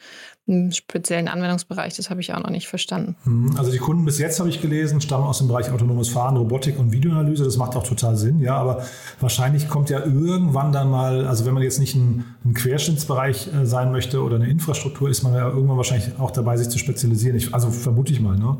einen 0.50 0.74
speziellen 0.74 1.28
Anwendungsbereich, 1.28 1.96
das 1.96 2.10
habe 2.10 2.20
ich 2.22 2.34
auch 2.34 2.40
noch 2.40 2.50
nicht 2.50 2.68
verstanden. 2.68 3.16
Mhm. 3.24 3.56
Also 3.58 3.72
die 3.72 3.78
Kunden 3.78 4.04
bis 4.04 4.20
jetzt 4.20 4.40
habe 4.40 4.50
ich 4.50 4.62
gelesen, 4.62 5.00
stammen 5.00 5.26
aus 5.26 5.38
dem 5.38 5.48
Bereich 5.48 5.72
autonomes 5.72 6.10
Fahren, 6.10 6.36
Robotik 6.36 6.78
und 6.78 6.92
Videoanalyse. 6.92 7.46
Das 7.46 7.58
macht 7.58 7.76
auch 7.76 7.88
total 7.88 8.18
Sinn, 8.18 8.40
ja. 8.40 8.58
Aber 8.58 8.84
wahrscheinlich 9.22 9.70
kommt 9.70 9.90
ja 9.90 10.04
irgendwann 10.04 10.74
dann 10.74 10.90
mal, 10.90 11.26
also 11.26 11.46
wenn 11.46 11.54
man 11.54 11.64
jetzt 11.64 11.80
nicht 11.80 11.96
ein, 11.96 12.26
ein 12.46 12.54
Querschnittsbereich 12.54 13.54
äh, 13.54 13.66
sein 13.66 13.92
möchte 13.94 14.22
oder 14.22 14.36
eine 14.36 14.50
Infrastruktur, 14.50 15.10
ist 15.10 15.24
man 15.24 15.34
ja 15.34 15.48
irgendwann 15.48 15.78
wahrscheinlich 15.78 16.18
auch 16.20 16.32
dabei, 16.32 16.58
sich 16.58 16.70
zu 16.70 16.78
spezialisieren. 16.78 17.38
Ich, 17.38 17.54
also 17.54 17.70
vermute 17.70 18.12
ich 18.12 18.20
mal, 18.20 18.38
ne? 18.38 18.58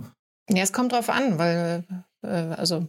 Ja, 0.50 0.64
es 0.64 0.74
kommt 0.74 0.94
drauf 0.94 1.10
an, 1.10 1.38
weil 1.38 1.84
äh, 2.22 2.28
also 2.28 2.88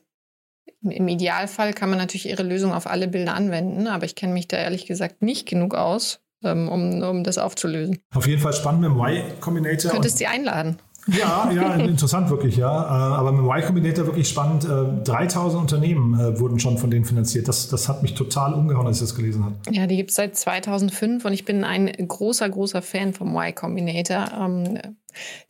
im 0.83 1.09
Idealfall 1.09 1.73
kann 1.73 1.91
man 1.91 1.99
natürlich 1.99 2.29
ihre 2.29 2.43
Lösung 2.43 2.73
auf 2.73 2.87
alle 2.87 3.09
Bilder 3.09 3.35
anwenden, 3.35 3.89
aber 3.89 4.05
ich 4.05 4.15
kenne 4.15 4.33
mich 4.33 4.49
da 4.49 4.57
ehrlich 4.57 4.87
gesagt 4.87 5.23
nicht 5.23 5.49
genug 5.49 5.75
aus, 5.75 6.21
ähm, 6.45 6.69
um, 6.69 7.03
um 7.03 7.25
das 7.25 7.39
aufzulösen. 7.39 7.99
Auf 8.15 8.27
jeden 8.27 8.41
Fall 8.41 8.53
spannend 8.53 8.83
mit 8.83 8.91
dem 8.91 8.99
Y-Combinator. 8.99 9.91
Könntest 9.91 10.17
du 10.17 10.19
sie 10.19 10.27
einladen? 10.27 10.79
Ja, 11.09 11.51
ja, 11.51 11.75
interessant 11.75 12.31
wirklich, 12.31 12.57
ja. 12.57 12.71
Äh, 12.71 13.17
aber 13.17 13.33
mit 13.33 13.41
dem 13.41 13.47
Y 13.47 13.65
Combinator 13.65 14.07
wirklich 14.07 14.29
spannend. 14.29 14.65
3000 14.65 15.55
äh, 15.55 15.61
Unternehmen 15.61 16.19
äh, 16.19 16.39
wurden 16.39 16.59
schon 16.59 16.79
von 16.79 16.91
denen 16.91 17.05
finanziert. 17.05 17.49
Das, 17.49 17.69
das 17.69 17.89
hat 17.89 18.03
mich 18.03 18.15
total 18.15 18.55
umgehauen, 18.55 18.87
als 18.87 18.97
ich 18.97 19.03
das 19.03 19.15
gelesen 19.15 19.45
habe. 19.45 19.57
Ja, 19.71 19.87
die 19.87 19.97
gibt 19.97 20.11
es 20.11 20.17
seit 20.17 20.37
2005 20.37 21.25
und 21.25 21.33
ich 21.33 21.45
bin 21.45 21.65
ein 21.65 21.87
großer, 21.87 22.49
großer 22.49 22.83
Fan 22.83 23.15
vom 23.15 23.35
Y 23.35 23.55
Combinator. 23.55 24.31
Ähm, 24.39 24.79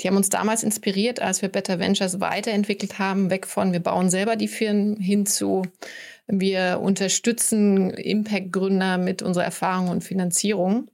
die 0.00 0.08
haben 0.08 0.16
uns 0.16 0.28
damals 0.30 0.62
inspiriert, 0.62 1.20
als 1.20 1.42
wir 1.42 1.48
Better 1.48 1.78
Ventures 1.78 2.20
weiterentwickelt 2.20 2.98
haben, 2.98 3.30
weg 3.30 3.46
von 3.46 3.72
wir 3.72 3.80
bauen 3.80 4.08
selber 4.08 4.36
die 4.36 4.48
Firmen 4.48 4.96
hin 4.96 5.26
zu 5.26 5.62
wir 6.28 6.80
unterstützen 6.82 7.90
Impact-Gründer 7.90 8.98
mit 8.98 9.22
unserer 9.22 9.44
Erfahrung 9.44 9.88
und 9.88 10.04
Finanzierung. 10.04 10.88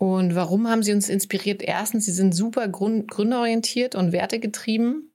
Und 0.00 0.34
warum 0.34 0.66
haben 0.66 0.82
sie 0.82 0.94
uns 0.94 1.10
inspiriert? 1.10 1.60
Erstens, 1.60 2.06
sie 2.06 2.12
sind 2.12 2.34
super 2.34 2.66
gründerorientiert 2.68 3.94
und 3.94 4.12
wertegetrieben. 4.12 5.12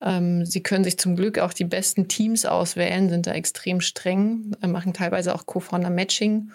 Ähm, 0.00 0.46
sie 0.46 0.62
können 0.62 0.84
sich 0.84 0.96
zum 0.96 1.16
Glück 1.16 1.40
auch 1.40 1.52
die 1.52 1.64
besten 1.64 2.06
Teams 2.06 2.46
auswählen, 2.46 3.08
sind 3.08 3.26
da 3.26 3.32
extrem 3.32 3.80
streng, 3.80 4.52
äh, 4.62 4.68
machen 4.68 4.92
teilweise 4.92 5.34
auch 5.34 5.46
Co-Founder-Matching 5.46 6.52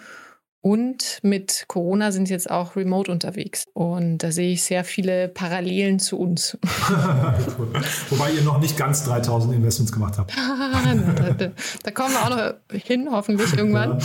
und 0.68 1.20
mit 1.22 1.64
Corona 1.70 2.12
sind 2.12 2.28
sie 2.28 2.34
jetzt 2.34 2.52
auch 2.52 2.76
remote 2.76 3.10
unterwegs. 3.10 3.64
Und 3.72 4.18
da 4.18 4.34
sehe 4.34 4.52
ich 4.52 4.64
sehr 4.64 4.84
viele 4.84 5.30
Parallelen 5.30 5.98
zu 5.98 6.20
uns. 6.20 6.58
Wobei 8.10 8.32
ihr 8.34 8.42
noch 8.42 8.60
nicht 8.60 8.76
ganz 8.76 9.06
3000 9.06 9.54
Investments 9.54 9.94
gemacht 9.94 10.18
habt. 10.18 10.36
da, 11.16 11.30
da, 11.30 11.52
da, 11.84 11.92
kommen 11.92 12.10
wir 12.12 12.22
auch 12.22 12.30
noch 12.30 12.82
hin, 12.82 13.08
hoffentlich 13.10 13.54
irgendwann. 13.56 14.00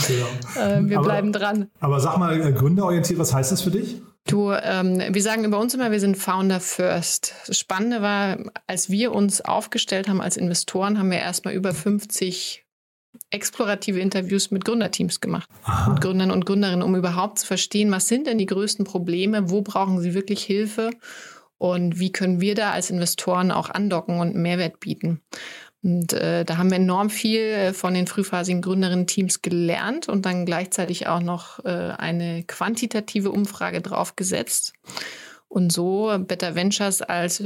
Ja, 0.57 0.77
äh, 0.77 0.89
wir 0.89 0.99
aber, 0.99 1.07
bleiben 1.07 1.33
dran. 1.33 1.69
Aber 1.81 1.99
sag 1.99 2.17
mal, 2.19 2.41
äh, 2.41 2.53
gründerorientiert, 2.53 3.19
was 3.19 3.35
heißt 3.35 3.51
das 3.51 3.63
für 3.63 3.73
dich? 3.73 4.01
Du, 4.29 4.53
ähm, 4.53 5.03
wir 5.11 5.23
sagen 5.23 5.45
über 5.45 5.59
uns 5.59 5.75
immer, 5.75 5.91
wir 5.91 5.99
sind 5.99 6.17
Founder 6.17 6.61
First. 6.61 7.35
Das 7.49 7.59
Spannende 7.59 8.03
war, 8.03 8.39
als 8.69 8.89
wir 8.89 9.13
uns 9.13 9.41
aufgestellt 9.41 10.09
haben 10.09 10.21
als 10.21 10.37
Investoren, 10.37 10.97
haben 10.97 11.11
wir 11.11 11.19
erstmal 11.19 11.55
über 11.55 11.75
50 11.75 12.62
explorative 13.33 13.99
Interviews 13.99 14.51
mit 14.51 14.65
Gründerteams 14.65 15.21
gemacht, 15.21 15.49
Aha. 15.65 15.91
mit 15.91 16.01
Gründern 16.01 16.31
und 16.31 16.47
Gründerinnen, 16.47 16.83
um 16.83 16.95
überhaupt 16.95 17.39
zu 17.39 17.47
verstehen, 17.47 17.91
was 17.91 18.09
sind 18.09 18.27
denn 18.27 18.39
die 18.39 18.47
größten 18.47 18.85
Probleme, 18.85 19.51
wo 19.51 19.63
brauchen 19.63 20.01
sie 20.01 20.15
wirklich 20.15 20.45
Hilfe 20.45 20.91
und 21.59 21.99
wie 21.99 22.13
können 22.13 22.41
wir 22.41 22.55
da 22.55 22.73
als 22.73 22.91
Investoren 22.91 23.51
auch 23.51 23.71
andocken 23.71 24.21
und 24.21 24.35
Mehrwert 24.35 24.81
bieten. 24.81 25.21
Und 25.83 26.13
äh, 26.13 26.45
da 26.45 26.59
haben 26.59 26.71
wir 26.71 26.77
enorm 26.77 27.11
viel 27.11 27.41
äh, 27.41 27.73
von 27.73 27.95
den 27.95 28.07
frühphasigen 28.07 28.63
Gründerinnen-Teams 28.63 29.43
gelernt 29.43 30.09
und 30.09 30.25
dann 30.27 30.47
gleichzeitig 30.47 31.09
auch 31.09 31.21
noch 31.21 31.65
äh, 31.65 31.69
eine 31.69 32.45
quantitative 32.45 33.33
Umfrage 33.33 33.81
draufgesetzt 33.81 34.75
und 35.49 35.73
so 35.73 36.17
Better 36.21 36.55
Ventures 36.55 37.03
als 37.03 37.43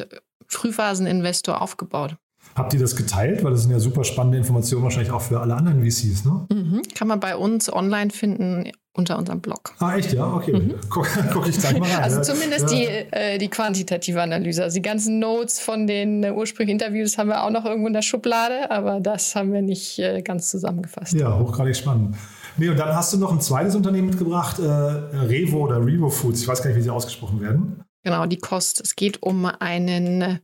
Frühphaseninvestor 0.48 1.62
aufgebaut. 1.62 2.16
Habt 2.56 2.72
ihr 2.72 2.80
das 2.80 2.96
geteilt? 2.96 3.44
Weil 3.44 3.52
das 3.52 3.62
sind 3.62 3.70
ja 3.70 3.78
super 3.78 4.02
spannende 4.02 4.38
Informationen 4.38 4.82
wahrscheinlich 4.82 5.12
auch 5.12 5.20
für 5.20 5.40
alle 5.40 5.54
anderen 5.54 5.84
VCs, 5.84 6.24
ne? 6.24 6.46
Mhm. 6.50 6.82
Kann 6.94 7.06
man 7.06 7.20
bei 7.20 7.36
uns 7.36 7.70
online 7.70 8.10
finden 8.10 8.72
unter 8.94 9.18
unserem 9.18 9.42
Blog. 9.42 9.74
Ah, 9.78 9.96
echt, 9.96 10.14
ja? 10.14 10.26
Okay. 10.32 10.54
Mhm. 10.54 10.74
Guck, 10.88 11.06
guck, 11.32 11.46
ich 11.46 11.58
gleich 11.58 11.78
mal 11.78 11.90
rein. 11.90 12.02
Also 12.02 12.22
zumindest 12.22 12.72
ja. 12.72 12.76
die, 12.78 12.84
äh, 13.12 13.38
die 13.38 13.48
quantitative 13.48 14.22
Analyse. 14.22 14.62
Also 14.62 14.76
die 14.76 14.82
ganzen 14.82 15.18
Notes 15.18 15.60
von 15.60 15.86
den 15.86 16.24
äh, 16.24 16.30
ursprünglichen 16.30 16.80
Interviews 16.80 17.18
haben 17.18 17.28
wir 17.28 17.42
auch 17.42 17.50
noch 17.50 17.66
irgendwo 17.66 17.88
in 17.88 17.92
der 17.92 18.00
Schublade, 18.00 18.70
aber 18.70 19.00
das 19.00 19.36
haben 19.36 19.52
wir 19.52 19.60
nicht 19.60 19.98
äh, 19.98 20.22
ganz 20.22 20.50
zusammengefasst. 20.50 21.12
Ja, 21.12 21.38
hochgradig 21.38 21.76
spannend. 21.76 22.16
Nee, 22.56 22.70
und 22.70 22.78
dann 22.78 22.94
hast 22.96 23.12
du 23.12 23.18
noch 23.18 23.32
ein 23.32 23.40
zweites 23.42 23.74
Unternehmen 23.74 24.08
mitgebracht, 24.08 24.58
äh, 24.60 24.62
Revo 24.64 25.64
oder 25.64 25.84
Revo 25.84 26.08
Foods. 26.08 26.40
Ich 26.40 26.48
weiß 26.48 26.62
gar 26.62 26.70
nicht, 26.70 26.78
wie 26.78 26.82
sie 26.82 26.90
ausgesprochen 26.90 27.42
werden. 27.42 27.82
Genau, 28.02 28.24
die 28.24 28.38
Kost. 28.38 28.80
Es 28.80 28.96
geht 28.96 29.22
um 29.22 29.44
einen 29.44 30.38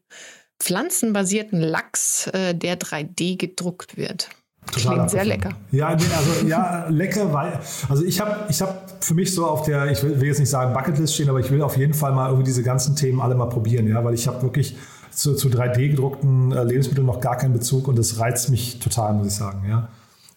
pflanzenbasierten 0.62 1.60
Lachs, 1.60 2.28
äh, 2.28 2.54
der 2.54 2.78
3D 2.78 3.36
gedruckt 3.36 3.96
wird. 3.96 4.28
Total 4.70 4.94
Klingt 4.94 5.10
sehr 5.10 5.24
lecker. 5.24 5.50
Ja, 5.72 5.88
also 5.88 6.46
ja, 6.46 6.86
lecker, 6.88 7.32
weil 7.32 7.58
also 7.88 8.04
ich 8.04 8.20
habe 8.20 8.46
ich 8.48 8.62
hab 8.62 9.04
für 9.04 9.12
mich 9.12 9.34
so 9.34 9.44
auf 9.44 9.64
der, 9.64 9.90
ich 9.90 10.02
will, 10.04 10.20
will, 10.20 10.28
jetzt 10.28 10.38
nicht 10.38 10.50
sagen 10.50 10.72
Bucketlist 10.72 11.14
stehen, 11.14 11.28
aber 11.28 11.40
ich 11.40 11.50
will 11.50 11.62
auf 11.62 11.76
jeden 11.76 11.94
Fall 11.94 12.12
mal 12.12 12.28
irgendwie 12.28 12.44
diese 12.44 12.62
ganzen 12.62 12.94
Themen 12.94 13.20
alle 13.20 13.34
mal 13.34 13.48
probieren, 13.48 13.88
ja, 13.88 14.04
weil 14.04 14.14
ich 14.14 14.28
habe 14.28 14.40
wirklich 14.42 14.76
zu, 15.10 15.34
zu 15.34 15.48
3D 15.48 15.90
gedruckten 15.90 16.52
äh, 16.52 16.62
Lebensmitteln 16.62 17.06
noch 17.06 17.20
gar 17.20 17.36
keinen 17.36 17.52
Bezug 17.52 17.88
und 17.88 17.98
das 17.98 18.20
reizt 18.20 18.50
mich 18.50 18.78
total, 18.78 19.14
muss 19.14 19.26
ich 19.26 19.34
sagen, 19.34 19.68
ja. 19.68 19.88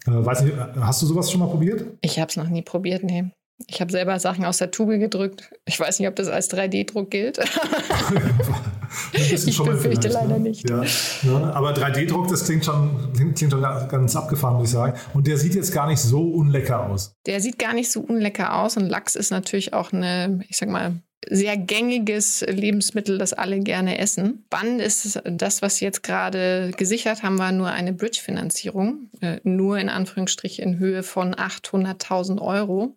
Äh, 0.07 0.25
weiß 0.25 0.41
nicht, 0.41 0.57
hast 0.79 1.03
du 1.03 1.05
sowas 1.05 1.31
schon 1.31 1.39
mal 1.39 1.49
probiert? 1.49 1.85
Ich 2.01 2.19
habe 2.19 2.29
es 2.29 2.35
noch 2.35 2.49
nie 2.49 2.63
probiert, 2.63 3.03
nee. 3.03 3.31
Ich 3.67 3.79
habe 3.79 3.89
selber 3.91 4.19
Sachen 4.19 4.43
aus 4.43 4.57
der 4.57 4.69
Tube 4.69 4.99
gedrückt. 4.99 5.49
Ich 5.65 5.79
weiß 5.79 5.99
nicht, 5.99 6.09
ob 6.09 6.15
das 6.15 6.27
als 6.27 6.51
3D-Druck 6.51 7.09
gilt. 7.09 7.39
ich 9.13 9.57
befürchte 9.57 10.09
leider 10.09 10.37
ne? 10.37 10.49
nicht. 10.49 10.69
Ja, 10.69 10.83
ne? 11.23 11.53
Aber 11.53 11.73
3D-Druck, 11.73 12.27
das 12.27 12.43
klingt 12.45 12.65
schon, 12.65 13.13
klingt 13.13 13.39
schon 13.39 13.61
ganz 13.61 14.15
abgefahren, 14.15 14.57
muss 14.57 14.67
ich 14.67 14.73
sagen. 14.73 14.99
Und 15.13 15.27
der 15.27 15.37
sieht 15.37 15.55
jetzt 15.55 15.71
gar 15.71 15.87
nicht 15.87 16.01
so 16.01 16.21
unlecker 16.21 16.89
aus. 16.89 17.15
Der 17.25 17.39
sieht 17.39 17.57
gar 17.57 17.73
nicht 17.73 17.89
so 17.89 18.01
unlecker 18.01 18.55
aus. 18.55 18.75
Und 18.75 18.89
Lachs 18.89 19.15
ist 19.15 19.31
natürlich 19.31 19.73
auch 19.73 19.93
eine, 19.93 20.43
ich 20.49 20.57
sag 20.57 20.69
mal, 20.69 21.01
sehr 21.29 21.57
gängiges 21.57 22.45
Lebensmittel, 22.47 23.17
das 23.17 23.33
alle 23.33 23.59
gerne 23.59 23.97
essen. 23.97 24.43
Spannend 24.47 24.81
ist 24.81 25.21
das, 25.25 25.61
was 25.61 25.79
jetzt 25.79 26.03
gerade 26.03 26.71
gesichert 26.77 27.23
haben, 27.23 27.39
war 27.39 27.51
nur 27.51 27.69
eine 27.69 27.93
Bridge-Finanzierung, 27.93 29.09
äh, 29.21 29.39
nur 29.43 29.79
in 29.79 29.89
Anführungsstrichen 29.89 30.63
in 30.63 30.79
Höhe 30.79 31.03
von 31.03 31.33
800.000 31.33 32.41
Euro. 32.41 32.95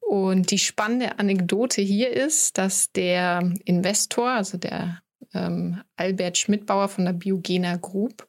Und 0.00 0.50
die 0.50 0.58
spannende 0.58 1.18
Anekdote 1.18 1.80
hier 1.82 2.12
ist, 2.12 2.58
dass 2.58 2.92
der 2.92 3.52
Investor, 3.64 4.30
also 4.30 4.58
der 4.58 4.98
ähm, 5.32 5.80
Albert 5.96 6.38
Schmidbauer 6.38 6.88
von 6.88 7.04
der 7.04 7.12
Biogena 7.12 7.76
Group, 7.76 8.26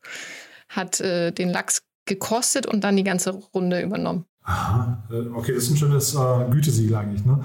hat 0.70 1.02
äh, 1.02 1.32
den 1.32 1.50
Lachs 1.50 1.84
gekostet 2.06 2.66
und 2.66 2.84
dann 2.84 2.96
die 2.96 3.04
ganze 3.04 3.32
Runde 3.32 3.82
übernommen. 3.82 4.26
Aha, 4.44 5.04
äh, 5.12 5.28
okay, 5.34 5.54
das 5.54 5.66
ist 5.66 5.72
ein 5.72 5.78
schönes 5.78 6.16
äh, 6.16 6.50
Gütesiegel 6.50 6.96
eigentlich, 6.96 7.26
ne? 7.26 7.44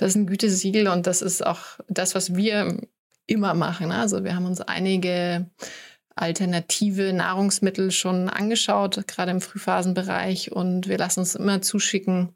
Das 0.00 0.12
ist 0.12 0.16
ein 0.16 0.26
Gütesiegel 0.26 0.88
und 0.88 1.06
das 1.06 1.20
ist 1.20 1.46
auch 1.46 1.78
das, 1.86 2.14
was 2.14 2.34
wir 2.34 2.78
immer 3.26 3.52
machen. 3.52 3.92
Also 3.92 4.24
wir 4.24 4.34
haben 4.34 4.46
uns 4.46 4.62
einige 4.62 5.50
alternative 6.16 7.12
Nahrungsmittel 7.12 7.90
schon 7.90 8.30
angeschaut, 8.30 9.06
gerade 9.06 9.30
im 9.30 9.42
Frühphasenbereich 9.42 10.52
und 10.52 10.88
wir 10.88 10.96
lassen 10.96 11.20
uns 11.20 11.34
immer 11.34 11.60
zuschicken, 11.60 12.30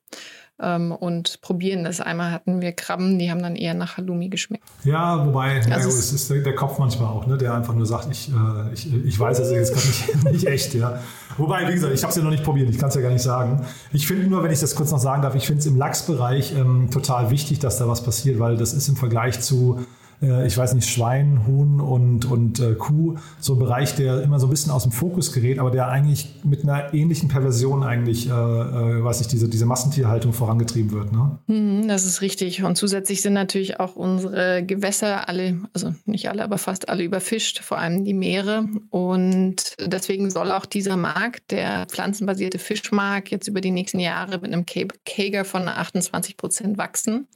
ähm, 0.61 0.93
und 0.93 1.41
probieren 1.41 1.85
das. 1.85 2.01
Einmal 2.01 2.31
hatten 2.31 2.61
wir 2.61 2.73
Krabben, 2.73 3.19
die 3.19 3.31
haben 3.31 3.43
dann 3.43 3.57
eher 3.57 3.75
nach 3.75 3.97
Halloumi 3.97 4.29
geschmeckt. 4.29 4.65
Ja, 4.85 5.27
wobei, 5.27 5.57
also 5.57 5.71
ja, 5.71 5.77
es 5.79 6.13
ist 6.13 6.31
der, 6.31 6.55
Kopf 6.55 6.79
manchmal 6.79 7.09
auch, 7.09 7.27
ne, 7.27 7.37
der 7.37 7.55
einfach 7.55 7.75
nur 7.75 7.87
sagt, 7.87 8.09
ich, 8.11 8.31
äh, 8.31 8.73
ich, 8.73 8.93
ich 9.05 9.19
weiß 9.19 9.41
es 9.41 9.51
jetzt 9.51 9.75
gerade 9.75 9.87
nicht, 9.87 10.25
nicht 10.33 10.47
echt. 10.47 10.75
Ja. 10.75 11.01
Wobei, 11.37 11.69
wie 11.69 11.75
gesagt, 11.75 11.93
ich 11.93 12.03
habe 12.03 12.11
es 12.11 12.17
ja 12.17 12.23
noch 12.23 12.31
nicht 12.31 12.45
probiert, 12.45 12.71
ich 12.71 12.79
kann 12.79 12.89
es 12.89 12.95
ja 12.95 13.01
gar 13.01 13.11
nicht 13.11 13.23
sagen. 13.23 13.67
Ich 13.93 14.07
finde 14.07 14.29
nur, 14.29 14.43
wenn 14.43 14.53
ich 14.53 14.61
das 14.61 14.77
kurz 14.77 14.93
noch 14.93 14.99
sagen 14.99 15.23
darf, 15.23 15.35
ich 15.35 15.47
finde 15.47 15.61
es 15.61 15.67
im 15.67 15.77
Lachsbereich 15.77 16.55
ähm, 16.57 16.91
total 16.93 17.31
wichtig, 17.31 17.59
dass 17.59 17.79
da 17.79 17.89
was 17.89 18.05
passiert, 18.05 18.39
weil 18.39 18.57
das 18.57 18.73
ist 18.73 18.89
im 18.89 18.97
Vergleich 18.97 19.41
zu 19.41 19.85
äh, 20.25 20.47
ich 20.47 20.57
weiß 20.57 20.75
nicht, 20.75 20.89
Schwein, 20.89 21.47
Huhn 21.47 21.81
und, 21.81 22.25
und 22.25 22.61
äh, 22.61 22.75
Kuh, 22.75 23.17
so 23.39 23.55
ein 23.55 23.59
Bereich, 23.59 23.95
der 23.95 24.23
immer 24.23 24.41
so 24.41 24.47
ein 24.47 24.51
bisschen 24.51 24.73
aus 24.73 24.83
dem 24.83 24.93
Fokus 24.93 25.33
gerät, 25.33 25.59
aber 25.59 25.71
der 25.71 25.89
eigentlich 25.89 26.35
mit 26.43 26.63
einer 26.63 26.95
ähnlichen 26.95 27.29
Perversion 27.29 27.83
eigentlich, 27.83 28.29
äh, 28.29 28.33
äh, 28.33 29.05
weiß 29.05 29.21
ich, 29.21 29.29
diese, 29.29 29.49
diese 29.49 29.67
Massentierhaltung 29.67 30.33
vorangetrieben 30.33 30.93
wird. 30.93 31.13
Ne? 31.13 31.39
Mhm, 31.47 31.89
das 31.89 32.05
ist 32.05 32.21
richtig. 32.21 32.63
Und 32.63 32.77
zusätzlich 32.77 33.23
sind 33.23 33.35
natürlich 33.35 33.81
auch 33.81 33.97
unsere 33.97 34.65
Gewässer 34.65 35.29
alle, 35.29 35.61
also 35.73 35.95
nicht 36.07 36.29
alle, 36.29 36.43
aber 36.43 36.59
fast 36.59 36.89
alle 36.89 37.05
überfischt, 37.05 37.61
vor 37.61 37.79
allem 37.79 38.05
die 38.05 38.15
Meere. 38.15 38.67
Und 38.91 39.75
deswegen 39.81 40.31
soll 40.31 40.51
auch 40.51 40.67
dieser 40.67 40.97
Markt, 40.97 41.51
der 41.51 41.87
pflanzenbasierte 41.87 42.59
Fischmarkt, 42.59 43.31
jetzt 43.31 43.49
über 43.49 43.61
die 43.61 43.71
nächsten 43.71 44.01
Jahre 44.01 44.39
mit 44.39 44.53
einem 44.53 44.65
Kager 44.67 45.45
von 45.45 45.69
28 45.69 46.37
Prozent 46.37 46.79
wachsen 46.79 47.27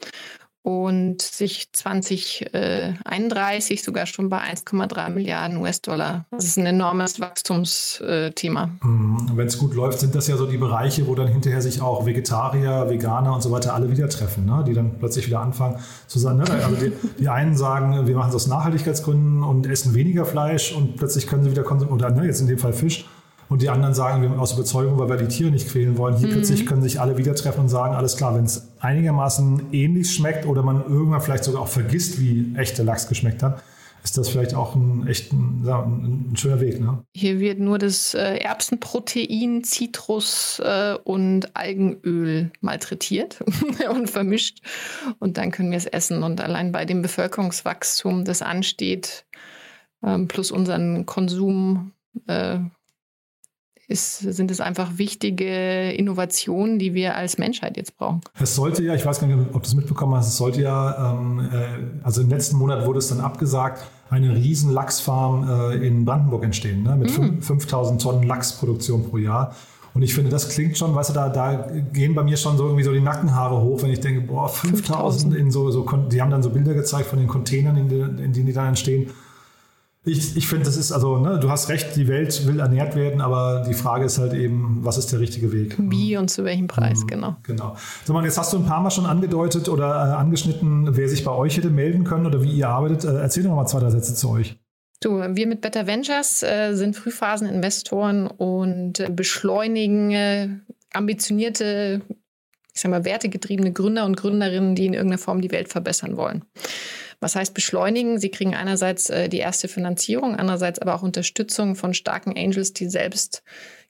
und 0.68 1.22
sich 1.22 1.72
2031 1.72 3.82
sogar 3.82 4.04
schon 4.04 4.28
bei 4.28 4.40
1,3 4.40 5.08
Milliarden 5.08 5.56
US-Dollar. 5.56 6.26
Das 6.30 6.44
ist 6.44 6.58
ein 6.58 6.66
enormes 6.66 7.20
Wachstumsthema. 7.20 8.68
Mhm. 8.82 9.30
Wenn 9.32 9.46
es 9.46 9.56
gut 9.56 9.74
läuft, 9.74 10.00
sind 10.00 10.14
das 10.14 10.28
ja 10.28 10.36
so 10.36 10.44
die 10.44 10.58
Bereiche, 10.58 11.06
wo 11.06 11.14
dann 11.14 11.28
hinterher 11.28 11.62
sich 11.62 11.80
auch 11.80 12.04
Vegetarier, 12.04 12.90
Veganer 12.90 13.34
und 13.34 13.42
so 13.42 13.50
weiter 13.50 13.72
alle 13.72 13.90
wieder 13.90 14.10
treffen, 14.10 14.44
ne? 14.44 14.62
die 14.66 14.74
dann 14.74 14.98
plötzlich 14.98 15.26
wieder 15.26 15.40
anfangen 15.40 15.78
zu 16.06 16.18
sagen, 16.18 16.36
ne? 16.36 16.44
also 16.50 16.76
die, 16.76 16.92
die, 17.18 17.30
einen 17.30 17.56
sagen, 17.56 18.06
wir 18.06 18.14
machen 18.14 18.28
es 18.28 18.34
aus 18.34 18.46
Nachhaltigkeitsgründen 18.46 19.44
und 19.44 19.66
essen 19.66 19.94
weniger 19.94 20.26
Fleisch 20.26 20.74
und 20.74 20.98
plötzlich 20.98 21.26
können 21.26 21.44
sie 21.44 21.50
wieder 21.50 21.62
konsumieren, 21.62 21.98
oder 21.98 22.10
ne, 22.10 22.26
jetzt 22.26 22.42
in 22.42 22.46
dem 22.46 22.58
Fall 22.58 22.74
Fisch 22.74 23.06
und 23.48 23.62
die 23.62 23.70
anderen 23.70 23.94
sagen, 23.94 24.22
wir 24.22 24.38
aus 24.38 24.52
Überzeugung, 24.52 24.98
weil 24.98 25.08
wir 25.08 25.16
die 25.16 25.28
Tiere 25.28 25.50
nicht 25.50 25.68
quälen 25.68 25.96
wollen. 25.96 26.16
Hier 26.16 26.28
mhm. 26.28 26.32
plötzlich 26.32 26.66
können 26.66 26.82
sich 26.82 27.00
alle 27.00 27.16
wieder 27.16 27.34
treffen 27.34 27.60
und 27.60 27.68
sagen, 27.68 27.94
alles 27.94 28.16
klar, 28.16 28.34
wenn 28.34 28.44
es 28.44 28.68
einigermaßen 28.80 29.72
ähnlich 29.72 30.12
schmeckt 30.12 30.46
oder 30.46 30.62
man 30.62 30.82
irgendwann 30.82 31.20
vielleicht 31.20 31.44
sogar 31.44 31.62
auch 31.62 31.68
vergisst, 31.68 32.20
wie 32.20 32.54
echte 32.56 32.82
Lachs 32.82 33.08
geschmeckt 33.08 33.42
hat, 33.42 33.62
ist 34.04 34.16
das 34.16 34.28
vielleicht 34.28 34.54
auch 34.54 34.74
ein 34.74 35.06
echt 35.06 35.32
ein, 35.32 35.66
ein, 35.66 36.30
ein 36.32 36.36
schöner 36.36 36.60
Weg. 36.60 36.80
Ne? 36.80 37.02
Hier 37.14 37.40
wird 37.40 37.58
nur 37.58 37.78
das 37.78 38.14
äh, 38.14 38.36
Erbsenprotein, 38.36 39.64
Zitrus 39.64 40.60
äh, 40.64 40.94
und 41.04 41.56
Algenöl 41.56 42.50
malträtiert 42.60 43.42
und 43.90 44.08
vermischt. 44.08 44.60
Und 45.18 45.36
dann 45.36 45.50
können 45.50 45.70
wir 45.70 45.78
es 45.78 45.86
essen. 45.86 46.22
Und 46.22 46.40
allein 46.40 46.70
bei 46.72 46.84
dem 46.84 47.02
Bevölkerungswachstum, 47.02 48.24
das 48.24 48.40
ansteht, 48.40 49.26
ähm, 50.04 50.28
plus 50.28 50.50
unseren 50.52 51.04
Konsum, 51.04 51.92
äh, 52.26 52.60
ist, 53.88 54.18
sind 54.18 54.50
es 54.50 54.60
einfach 54.60 54.98
wichtige 54.98 55.90
Innovationen, 55.92 56.78
die 56.78 56.92
wir 56.92 57.16
als 57.16 57.38
Menschheit 57.38 57.78
jetzt 57.78 57.96
brauchen. 57.96 58.20
Es 58.38 58.54
sollte 58.54 58.84
ja, 58.84 58.94
ich 58.94 59.04
weiß 59.04 59.18
gar 59.18 59.26
nicht, 59.26 59.38
ob 59.54 59.62
du 59.62 59.66
es 59.66 59.74
mitbekommen 59.74 60.14
hast, 60.14 60.28
es 60.28 60.36
sollte 60.36 60.60
ja, 60.60 61.12
ähm, 61.12 61.40
äh, 61.40 62.04
also 62.04 62.20
im 62.20 62.28
letzten 62.28 62.58
Monat 62.58 62.86
wurde 62.86 62.98
es 62.98 63.08
dann 63.08 63.20
abgesagt, 63.20 63.82
eine 64.10 64.34
riesen 64.34 64.72
Lachsfarm 64.72 65.48
äh, 65.48 65.86
in 65.86 66.04
Brandenburg 66.04 66.44
entstehen, 66.44 66.82
ne, 66.82 66.96
mit 66.96 67.18
mm. 67.18 67.40
5000 67.40 68.00
Tonnen 68.00 68.22
Lachsproduktion 68.24 69.08
pro 69.08 69.16
Jahr. 69.16 69.54
Und 69.94 70.02
ich 70.02 70.14
finde, 70.14 70.30
das 70.30 70.50
klingt 70.50 70.76
schon, 70.76 70.94
weißt 70.94 71.10
du, 71.10 71.14
da, 71.14 71.28
da 71.30 71.70
gehen 71.92 72.14
bei 72.14 72.22
mir 72.22 72.36
schon 72.36 72.58
so 72.58 72.66
irgendwie 72.66 72.84
so 72.84 72.92
die 72.92 73.00
Nackenhaare 73.00 73.60
hoch, 73.60 73.82
wenn 73.82 73.90
ich 73.90 74.00
denke, 74.00 74.20
boah, 74.20 74.48
5000 74.48 75.34
in 75.34 75.50
so, 75.50 75.70
so, 75.70 75.84
die 76.12 76.20
haben 76.20 76.30
dann 76.30 76.42
so 76.42 76.50
Bilder 76.50 76.74
gezeigt 76.74 77.06
von 77.06 77.18
den 77.18 77.26
Containern, 77.26 77.76
in, 77.76 77.88
die, 77.88 78.00
in 78.00 78.32
denen 78.32 78.46
die 78.46 78.52
da 78.52 78.68
entstehen 78.68 79.10
ich, 80.08 80.36
ich 80.36 80.48
finde, 80.48 80.64
das 80.64 80.76
ist, 80.76 80.92
also, 80.92 81.18
ne, 81.18 81.38
du 81.38 81.50
hast 81.50 81.68
recht, 81.68 81.94
die 81.96 82.08
Welt 82.08 82.46
will 82.46 82.60
ernährt 82.60 82.96
werden, 82.96 83.20
aber 83.20 83.64
die 83.68 83.74
Frage 83.74 84.04
ist 84.04 84.18
halt 84.18 84.32
eben, 84.32 84.78
was 84.82 84.98
ist 84.98 85.12
der 85.12 85.20
richtige 85.20 85.52
Weg? 85.52 85.76
Wie 85.78 86.16
und 86.16 86.28
zu 86.28 86.44
welchem 86.44 86.66
Preis, 86.66 87.00
mhm, 87.00 87.06
genau. 87.06 87.36
Genau. 87.42 87.76
So, 88.04 88.12
man, 88.12 88.24
jetzt 88.24 88.38
hast 88.38 88.52
du 88.52 88.58
ein 88.58 88.66
paar 88.66 88.80
Mal 88.80 88.90
schon 88.90 89.06
angedeutet 89.06 89.68
oder 89.68 89.88
äh, 89.88 90.14
angeschnitten, 90.14 90.96
wer 90.96 91.08
sich 91.08 91.24
bei 91.24 91.32
euch 91.32 91.56
hätte 91.56 91.70
melden 91.70 92.04
können 92.04 92.26
oder 92.26 92.42
wie 92.42 92.52
ihr 92.52 92.68
arbeitet. 92.68 93.04
Äh, 93.04 93.20
erzähl 93.20 93.44
doch 93.44 93.54
mal 93.54 93.66
zwei, 93.66 93.80
drei 93.80 93.90
Sätze 93.90 94.14
zu 94.14 94.30
euch. 94.30 94.58
Du, 95.00 95.20
wir 95.20 95.46
mit 95.46 95.60
Better 95.60 95.86
Ventures 95.86 96.42
äh, 96.42 96.74
sind 96.74 96.96
Frühphaseninvestoren 96.96 98.26
und 98.26 99.04
beschleunigen 99.14 100.10
äh, 100.10 100.48
ambitionierte, 100.92 102.00
ich 102.74 102.80
sag 102.80 102.90
mal, 102.90 103.04
wertegetriebene 103.04 103.72
Gründer 103.72 104.04
und 104.06 104.16
Gründerinnen, 104.16 104.74
die 104.74 104.86
in 104.86 104.94
irgendeiner 104.94 105.18
Form 105.18 105.40
die 105.40 105.52
Welt 105.52 105.68
verbessern 105.68 106.16
wollen. 106.16 106.44
Was 107.20 107.34
heißt 107.34 107.54
beschleunigen? 107.54 108.18
Sie 108.18 108.30
kriegen 108.30 108.54
einerseits 108.54 109.10
äh, 109.10 109.28
die 109.28 109.38
erste 109.38 109.68
Finanzierung, 109.68 110.36
andererseits 110.36 110.78
aber 110.78 110.94
auch 110.94 111.02
Unterstützung 111.02 111.74
von 111.74 111.94
starken 111.94 112.36
Angels, 112.36 112.72
die 112.72 112.88
selbst 112.88 113.42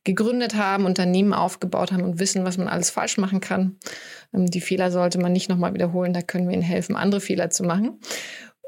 gegründet 0.05 0.55
haben, 0.55 0.87
Unternehmen 0.87 1.35
aufgebaut 1.35 1.93
haben 1.93 2.05
und 2.05 2.19
wissen, 2.19 2.45
was 2.45 2.57
man 2.57 2.69
alles 2.69 2.89
falsch 2.91 3.19
machen 3.19 3.41
kann. 3.41 3.77
Ähm, 4.33 4.47
die 4.47 4.61
Fehler 4.61 4.91
sollte 4.91 5.19
man 5.19 5.33
nicht 5.33 5.49
nochmal 5.49 5.75
wiederholen. 5.75 6.13
Da 6.13 6.23
können 6.23 6.49
wir 6.49 6.55
ihnen 6.55 6.63
helfen, 6.63 6.97
andere 6.97 7.21
Fehler 7.21 7.51
zu 7.51 7.65
machen. 7.65 8.01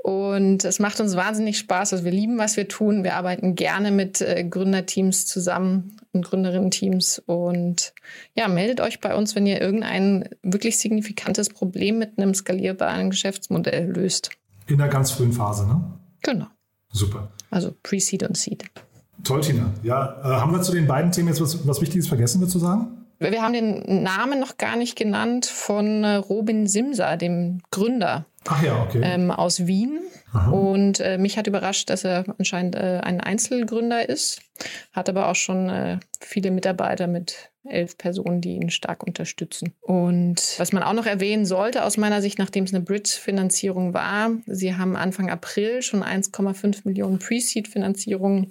Und 0.02 0.64
es 0.64 0.78
macht 0.78 0.98
uns 1.00 1.14
wahnsinnig 1.14 1.58
Spaß. 1.58 1.92
Also 1.92 2.04
wir 2.04 2.12
lieben, 2.12 2.38
was 2.38 2.56
wir 2.56 2.68
tun. 2.68 3.04
Wir 3.04 3.16
arbeiten 3.16 3.54
gerne 3.54 3.90
mit 3.90 4.20
äh, 4.20 4.44
Gründerteams 4.44 5.26
zusammen 5.26 5.96
und 6.12 6.24
Gründerinnen-Teams. 6.24 7.22
Und 7.26 7.92
ja, 8.34 8.48
meldet 8.48 8.80
euch 8.80 9.00
bei 9.00 9.14
uns, 9.14 9.34
wenn 9.34 9.46
ihr 9.46 9.60
irgendein 9.60 10.28
wirklich 10.42 10.78
signifikantes 10.78 11.50
Problem 11.50 11.98
mit 11.98 12.18
einem 12.18 12.34
skalierbaren 12.34 13.10
Geschäftsmodell 13.10 13.90
löst. 13.90 14.30
In 14.70 14.78
der 14.78 14.86
ganz 14.86 15.10
frühen 15.10 15.32
Phase, 15.32 15.66
ne? 15.66 15.82
Genau. 16.22 16.46
Super. 16.92 17.32
Also 17.50 17.74
Pre-Seed 17.82 18.22
und 18.22 18.36
Seed. 18.36 18.64
Toll, 19.24 19.40
Tina. 19.40 19.72
Ja, 19.82 20.20
äh, 20.20 20.40
haben 20.40 20.52
wir 20.52 20.62
zu 20.62 20.70
den 20.70 20.86
beiden 20.86 21.10
Themen 21.10 21.26
jetzt 21.26 21.40
was, 21.40 21.66
was 21.66 21.80
Wichtiges 21.80 22.06
vergessen, 22.06 22.40
würdest 22.40 22.54
du 22.54 22.60
sagen? 22.60 22.86
Wir 23.18 23.42
haben 23.42 23.52
den 23.52 24.04
Namen 24.04 24.38
noch 24.38 24.58
gar 24.58 24.76
nicht 24.76 24.96
genannt 24.96 25.46
von 25.46 26.04
äh, 26.04 26.14
Robin 26.14 26.68
Simsa, 26.68 27.16
dem 27.16 27.60
Gründer 27.72 28.26
Ach 28.48 28.62
ja, 28.62 28.82
okay. 28.82 29.00
ähm, 29.02 29.30
aus 29.30 29.66
Wien. 29.66 30.00
Aha. 30.32 30.50
Und 30.50 31.00
äh, 31.00 31.18
mich 31.18 31.36
hat 31.36 31.46
überrascht, 31.46 31.90
dass 31.90 32.04
er 32.04 32.24
anscheinend 32.38 32.76
äh, 32.76 33.00
ein 33.02 33.20
Einzelgründer 33.20 34.08
ist, 34.08 34.40
hat 34.92 35.08
aber 35.08 35.28
auch 35.28 35.34
schon 35.34 35.68
äh, 35.68 35.98
viele 36.20 36.50
Mitarbeiter 36.50 37.06
mit 37.06 37.50
elf 37.64 37.98
Personen, 37.98 38.40
die 38.40 38.54
ihn 38.54 38.70
stark 38.70 39.02
unterstützen. 39.02 39.74
Und 39.80 40.54
was 40.58 40.72
man 40.72 40.82
auch 40.82 40.92
noch 40.92 41.06
erwähnen 41.06 41.44
sollte, 41.44 41.84
aus 41.84 41.96
meiner 41.96 42.22
Sicht, 42.22 42.38
nachdem 42.38 42.64
es 42.64 42.72
eine 42.72 42.82
Bridge-Finanzierung 42.82 43.92
war, 43.92 44.30
sie 44.46 44.76
haben 44.76 44.96
Anfang 44.96 45.30
April 45.30 45.82
schon 45.82 46.02
1,5 46.02 46.82
Millionen 46.84 47.18
Pre-Seed-Finanzierungen 47.18 48.44
ähm, 48.44 48.50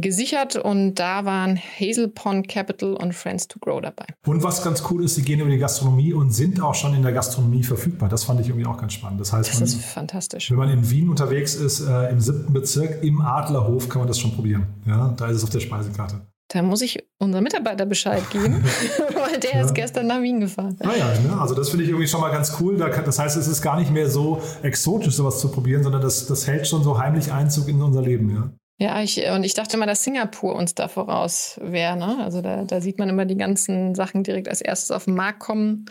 gesichert 0.00 0.56
und 0.56 0.96
da 0.96 1.24
waren 1.24 1.58
Hazel 1.58 2.08
Pond 2.08 2.48
Capital 2.48 2.94
und 2.94 3.14
Friends 3.14 3.48
to 3.48 3.58
Grow 3.60 3.80
dabei. 3.80 4.06
Und 4.26 4.42
was 4.42 4.62
ganz 4.62 4.82
cool 4.90 5.04
ist, 5.04 5.14
sie 5.14 5.22
gehen 5.22 5.40
über 5.40 5.50
die 5.50 5.58
Gastronomie 5.58 6.12
und 6.12 6.32
sind 6.32 6.60
auch 6.60 6.74
schon 6.74 6.94
in 6.94 7.02
der 7.02 7.12
Gastronomie 7.12 7.62
verfügbar. 7.62 8.08
Das 8.08 8.24
fand 8.24 8.40
ich 8.40 8.48
irgendwie 8.48 8.66
auch 8.66 8.78
ganz 8.78 8.94
spannend. 8.94 9.20
Das 9.20 9.32
heißt, 9.32 9.48
das 9.48 9.60
man, 9.60 9.68
ist 9.68 9.84
fantastisch. 9.84 10.50
Wenn 10.50 10.58
man 10.58 10.70
in 10.70 10.90
Wien 10.90 11.08
unterwegs 11.08 11.54
ist, 11.54 11.80
äh, 11.80 12.10
im 12.10 12.20
siebten 12.20 12.52
Bezirk, 12.52 13.02
im 13.02 13.20
Adlerhof, 13.20 13.88
kann 13.88 14.00
man 14.00 14.08
das 14.08 14.18
schon 14.18 14.32
probieren. 14.32 14.66
Ja, 14.86 15.14
da 15.16 15.26
ist 15.28 15.36
es 15.36 15.44
auf 15.44 15.50
der 15.50 15.60
Speisekarte. 15.60 16.20
Da 16.48 16.62
muss 16.62 16.80
ich 16.80 16.98
unserem 17.18 17.42
Mitarbeiter 17.42 17.86
Bescheid 17.86 18.22
geben, 18.30 18.62
weil 19.14 19.40
der 19.40 19.54
ja. 19.54 19.64
ist 19.64 19.74
gestern 19.74 20.06
nach 20.06 20.22
Wien 20.22 20.40
gefahren. 20.40 20.76
Naja, 20.80 21.06
ah 21.12 21.28
ne? 21.28 21.40
also 21.40 21.54
das 21.54 21.70
finde 21.70 21.84
ich 21.84 21.90
irgendwie 21.90 22.06
schon 22.06 22.20
mal 22.20 22.30
ganz 22.30 22.56
cool. 22.60 22.76
Das 22.76 23.18
heißt, 23.18 23.36
es 23.36 23.48
ist 23.48 23.62
gar 23.62 23.78
nicht 23.78 23.90
mehr 23.90 24.08
so 24.08 24.40
exotisch, 24.62 25.14
sowas 25.14 25.40
zu 25.40 25.48
probieren, 25.48 25.82
sondern 25.82 26.02
das, 26.02 26.26
das 26.26 26.46
hält 26.46 26.68
schon 26.68 26.84
so 26.84 26.98
heimlich 26.98 27.32
Einzug 27.32 27.68
in 27.68 27.82
unser 27.82 28.02
Leben. 28.02 28.30
Ja? 28.30 28.50
Ja, 28.78 29.02
ich, 29.02 29.24
und 29.30 29.42
ich 29.44 29.54
dachte 29.54 29.76
immer, 29.76 29.86
dass 29.86 30.04
Singapur 30.04 30.54
uns 30.54 30.74
da 30.74 30.88
voraus 30.88 31.58
wäre. 31.62 31.96
Ne? 31.96 32.18
Also 32.22 32.42
da, 32.42 32.64
da 32.64 32.80
sieht 32.82 32.98
man 32.98 33.08
immer 33.08 33.24
die 33.24 33.36
ganzen 33.36 33.94
Sachen 33.94 34.22
direkt 34.22 34.48
als 34.48 34.60
erstes 34.60 34.90
auf 34.90 35.06
den 35.06 35.14
Markt 35.14 35.40
kommen. 35.40 35.86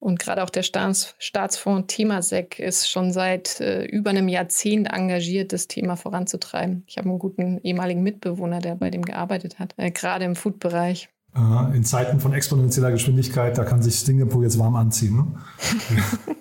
Und 0.00 0.20
gerade 0.20 0.44
auch 0.44 0.50
der 0.50 0.62
Staats, 0.62 1.16
Staatsfonds 1.18 1.92
Themasec 1.92 2.60
ist 2.60 2.88
schon 2.88 3.12
seit 3.12 3.60
äh, 3.60 3.84
über 3.84 4.10
einem 4.10 4.28
Jahrzehnt 4.28 4.92
engagiert, 4.92 5.52
das 5.52 5.66
Thema 5.66 5.96
voranzutreiben. 5.96 6.84
Ich 6.86 6.98
habe 6.98 7.08
einen 7.08 7.18
guten 7.18 7.58
ehemaligen 7.62 8.04
Mitbewohner, 8.04 8.60
der 8.60 8.76
bei 8.76 8.90
dem 8.90 9.02
gearbeitet 9.02 9.58
hat, 9.58 9.74
äh, 9.76 9.90
gerade 9.90 10.24
im 10.24 10.36
Food-Bereich. 10.36 11.08
In 11.34 11.84
Zeiten 11.84 12.20
von 12.20 12.32
exponentieller 12.32 12.90
Geschwindigkeit, 12.90 13.56
da 13.56 13.64
kann 13.64 13.82
sich 13.82 14.00
Singapur 14.00 14.42
jetzt 14.42 14.58
warm 14.58 14.76
anziehen. 14.76 15.16
Ne? 15.16 15.26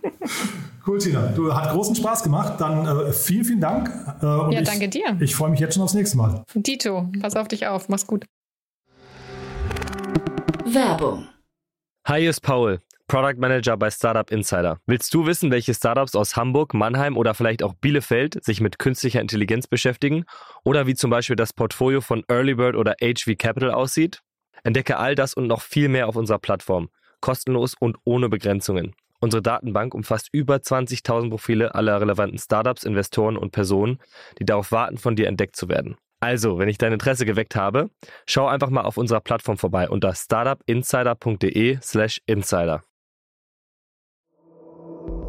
Cool, 0.88 1.00
Tina. 1.00 1.28
Du 1.36 1.54
hat 1.54 1.72
großen 1.72 1.96
Spaß 1.96 2.24
gemacht. 2.24 2.62
Dann 2.62 2.86
äh, 2.86 3.12
vielen, 3.12 3.44
vielen 3.44 3.60
Dank. 3.60 3.90
Äh, 4.22 4.26
ja, 4.54 4.62
danke 4.62 4.86
ich, 4.86 4.92
dir. 4.92 5.18
Ich 5.20 5.36
freue 5.36 5.50
mich 5.50 5.60
jetzt 5.60 5.74
schon 5.74 5.84
aufs 5.84 5.94
nächste 5.94 6.16
Mal. 6.16 6.46
Dito, 6.54 7.12
pass 7.20 7.36
auf 7.36 7.50
dich 7.50 7.68
auf. 7.68 7.90
Mach's 7.90 8.08
gut. 8.08 8.26
Werbung. 10.66 11.28
Hi, 12.08 12.22
hier 12.22 12.30
ist 12.30 12.40
Paul, 12.40 12.80
Product 13.08 13.36
Manager 13.38 13.76
bei 13.76 13.92
Startup 13.92 14.32
Insider. 14.32 14.80
Willst 14.86 15.14
du 15.14 15.26
wissen, 15.26 15.52
welche 15.52 15.74
Startups 15.74 16.16
aus 16.16 16.38
Hamburg, 16.38 16.74
Mannheim 16.74 17.18
oder 17.18 17.34
vielleicht 17.34 17.64
auch 17.64 17.74
Bielefeld 17.74 18.42
sich 18.46 18.62
mit 18.62 18.80
künstlicher 18.80 19.20
Intelligenz 19.20 19.68
beschäftigen? 19.68 20.24
Oder 20.64 20.88
wie 20.88 20.96
zum 20.96 21.10
Beispiel 21.10 21.36
das 21.36 21.52
Portfolio 21.52 22.00
von 22.00 22.24
Earlybird 22.30 22.78
oder 22.78 22.96
HV 23.02 23.38
Capital 23.38 23.72
aussieht? 23.72 24.22
Entdecke 24.68 24.98
all 24.98 25.16
das 25.16 25.34
und 25.34 25.48
noch 25.48 25.62
viel 25.62 25.88
mehr 25.88 26.10
auf 26.10 26.18
unserer 26.18 26.40
Plattform. 26.40 26.90
Kostenlos 27.22 27.74
und 27.80 27.96
ohne 28.04 28.28
Begrenzungen. 28.28 28.94
Unsere 29.22 29.42
Datenbank 29.42 29.94
umfasst 29.94 30.28
über 30.34 30.58
20.000 30.58 31.30
Profile 31.30 31.74
aller 31.74 32.02
relevanten 32.02 32.38
Startups, 32.38 32.84
Investoren 32.84 33.38
und 33.38 33.52
Personen, 33.52 33.98
die 34.40 34.46
darauf 34.46 34.74
warten, 34.74 34.98
von 34.98 35.16
dir 35.16 35.30
entdeckt 35.30 35.56
zu 35.56 35.70
werden. 35.70 35.96
Also, 36.20 36.60
wenn 36.60 36.68
ich 36.68 36.78
dein 36.78 36.92
Interesse 36.92 37.26
geweckt 37.26 37.56
habe, 37.56 37.90
schau 38.26 38.48
einfach 38.48 38.70
mal 38.70 38.82
auf 38.82 38.98
unserer 38.98 39.22
Plattform 39.22 39.58
vorbei 39.58 39.90
unter 39.90 40.14
startupinsider.de/slash 40.14 42.20
insider. 42.26 42.84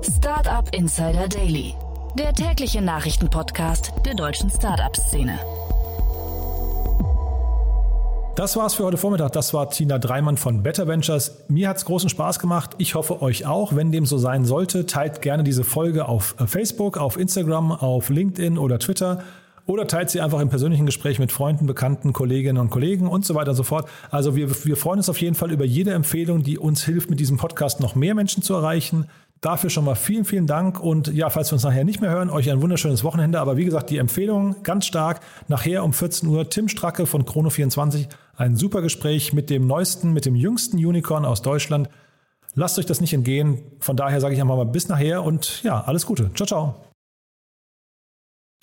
Startup 0.03 0.68
Insider 0.74 1.29
Daily, 1.29 1.77
der 2.18 2.33
tägliche 2.33 2.83
Nachrichtenpodcast 2.83 3.92
der 4.05 4.16
deutschen 4.16 4.51
Startup-Szene. 4.51 5.38
Das 8.38 8.57
war's 8.57 8.74
für 8.74 8.85
heute 8.85 8.98
Vormittag. 8.98 9.33
Das 9.33 9.53
war 9.53 9.68
Tina 9.68 9.98
Dreimann 9.98 10.37
von 10.37 10.62
Better 10.62 10.87
Ventures. 10.87 11.42
Mir 11.48 11.68
hat's 11.68 11.85
großen 11.85 12.09
Spaß 12.09 12.38
gemacht. 12.38 12.77
Ich 12.79 12.94
hoffe 12.94 13.20
euch 13.20 13.46
auch. 13.46 13.74
Wenn 13.74 13.90
dem 13.90 14.07
so 14.07 14.16
sein 14.16 14.44
sollte, 14.44 14.87
teilt 14.87 15.22
gerne 15.22 15.42
diese 15.42 15.64
Folge 15.64 16.07
auf 16.07 16.37
äh, 16.38 16.46
Facebook, 16.46 16.98
auf 16.98 17.18
Instagram, 17.18 17.72
auf 17.72 18.11
LinkedIn 18.11 18.57
oder 18.57 18.79
Twitter. 18.79 19.24
Oder 19.66 19.88
teilt 19.88 20.11
sie 20.11 20.20
einfach 20.20 20.38
im 20.38 20.51
persönlichen 20.51 20.87
Gespräch 20.87 21.18
mit 21.18 21.33
Freunden, 21.33 21.66
Bekannten, 21.66 22.12
Kolleginnen 22.12 22.59
und 22.59 22.70
Kollegen 22.70 23.09
und 23.09 23.27
so 23.27 23.35
weiter 23.35 23.51
und 23.51 23.57
so 23.57 23.64
fort. 23.64 23.88
Also 24.12 24.37
wir, 24.37 24.64
wir 24.64 24.77
freuen 24.77 24.98
uns 24.98 25.09
auf 25.09 25.20
jeden 25.20 25.35
Fall 25.35 25.51
über 25.51 25.64
jede 25.64 25.90
Empfehlung, 25.90 26.44
die 26.44 26.59
uns 26.59 26.85
hilft, 26.85 27.11
mit 27.11 27.18
diesem 27.18 27.38
Podcast 27.38 27.81
noch 27.81 27.96
mehr 27.96 28.14
Menschen 28.14 28.44
zu 28.44 28.55
erreichen. 28.55 29.09
Dafür 29.40 29.70
schon 29.70 29.85
mal 29.85 29.94
vielen, 29.94 30.24
vielen 30.24 30.48
Dank 30.48 30.81
und 30.81 31.07
ja, 31.09 31.31
falls 31.31 31.51
wir 31.51 31.55
uns 31.55 31.62
nachher 31.62 31.85
nicht 31.85 32.01
mehr 32.01 32.11
hören, 32.11 32.29
euch 32.29 32.51
ein 32.51 32.61
wunderschönes 32.61 33.05
Wochenende. 33.05 33.38
Aber 33.38 33.57
wie 33.57 33.64
gesagt, 33.64 33.90
die 33.90 33.98
Empfehlung 33.98 34.64
ganz 34.64 34.87
stark. 34.87 35.20
Nachher 35.46 35.85
um 35.85 35.92
14 35.92 36.29
Uhr 36.29 36.51
Tim 36.51 36.68
Stracke 36.68 37.07
von 37.07 37.24
Chrono24. 37.24 38.09
Ein 38.37 38.57
super 38.57 38.83
Gespräch 38.83 39.33
mit 39.33 39.48
dem 39.48 39.68
neuesten, 39.68 40.12
mit 40.12 40.27
dem 40.27 40.35
jüngsten 40.35 40.85
Unicorn 40.85 41.24
aus 41.24 41.42
Deutschland. 41.42 41.88
Lasst 42.55 42.81
euch 42.81 42.87
das 42.87 43.01
nicht 43.01 43.12
entgehen. 43.12 43.62
Von 43.79 43.96
daher 43.96 44.20
sage 44.20 44.35
ich 44.35 44.40
einfach 44.40 44.57
mal 44.57 44.66
bis 44.66 44.88
nachher 44.88 45.22
und 45.22 45.62
ja, 45.62 45.85
alles 45.85 46.05
Gute. 46.05 46.33
Ciao, 46.35 46.46
ciao. 46.46 46.85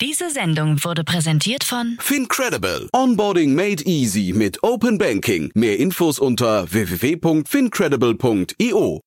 Diese 0.02 0.28
Sendung 0.28 0.84
wurde 0.84 1.04
präsentiert 1.04 1.64
von 1.64 1.96
Fincredible. 2.00 2.90
Onboarding 2.92 3.54
made 3.54 3.82
easy 3.84 4.34
mit 4.36 4.62
Open 4.62 4.98
Banking. 4.98 5.50
Mehr 5.54 5.78
Infos 5.78 6.18
unter 6.18 6.70
www.fincredible.io. 6.70 9.00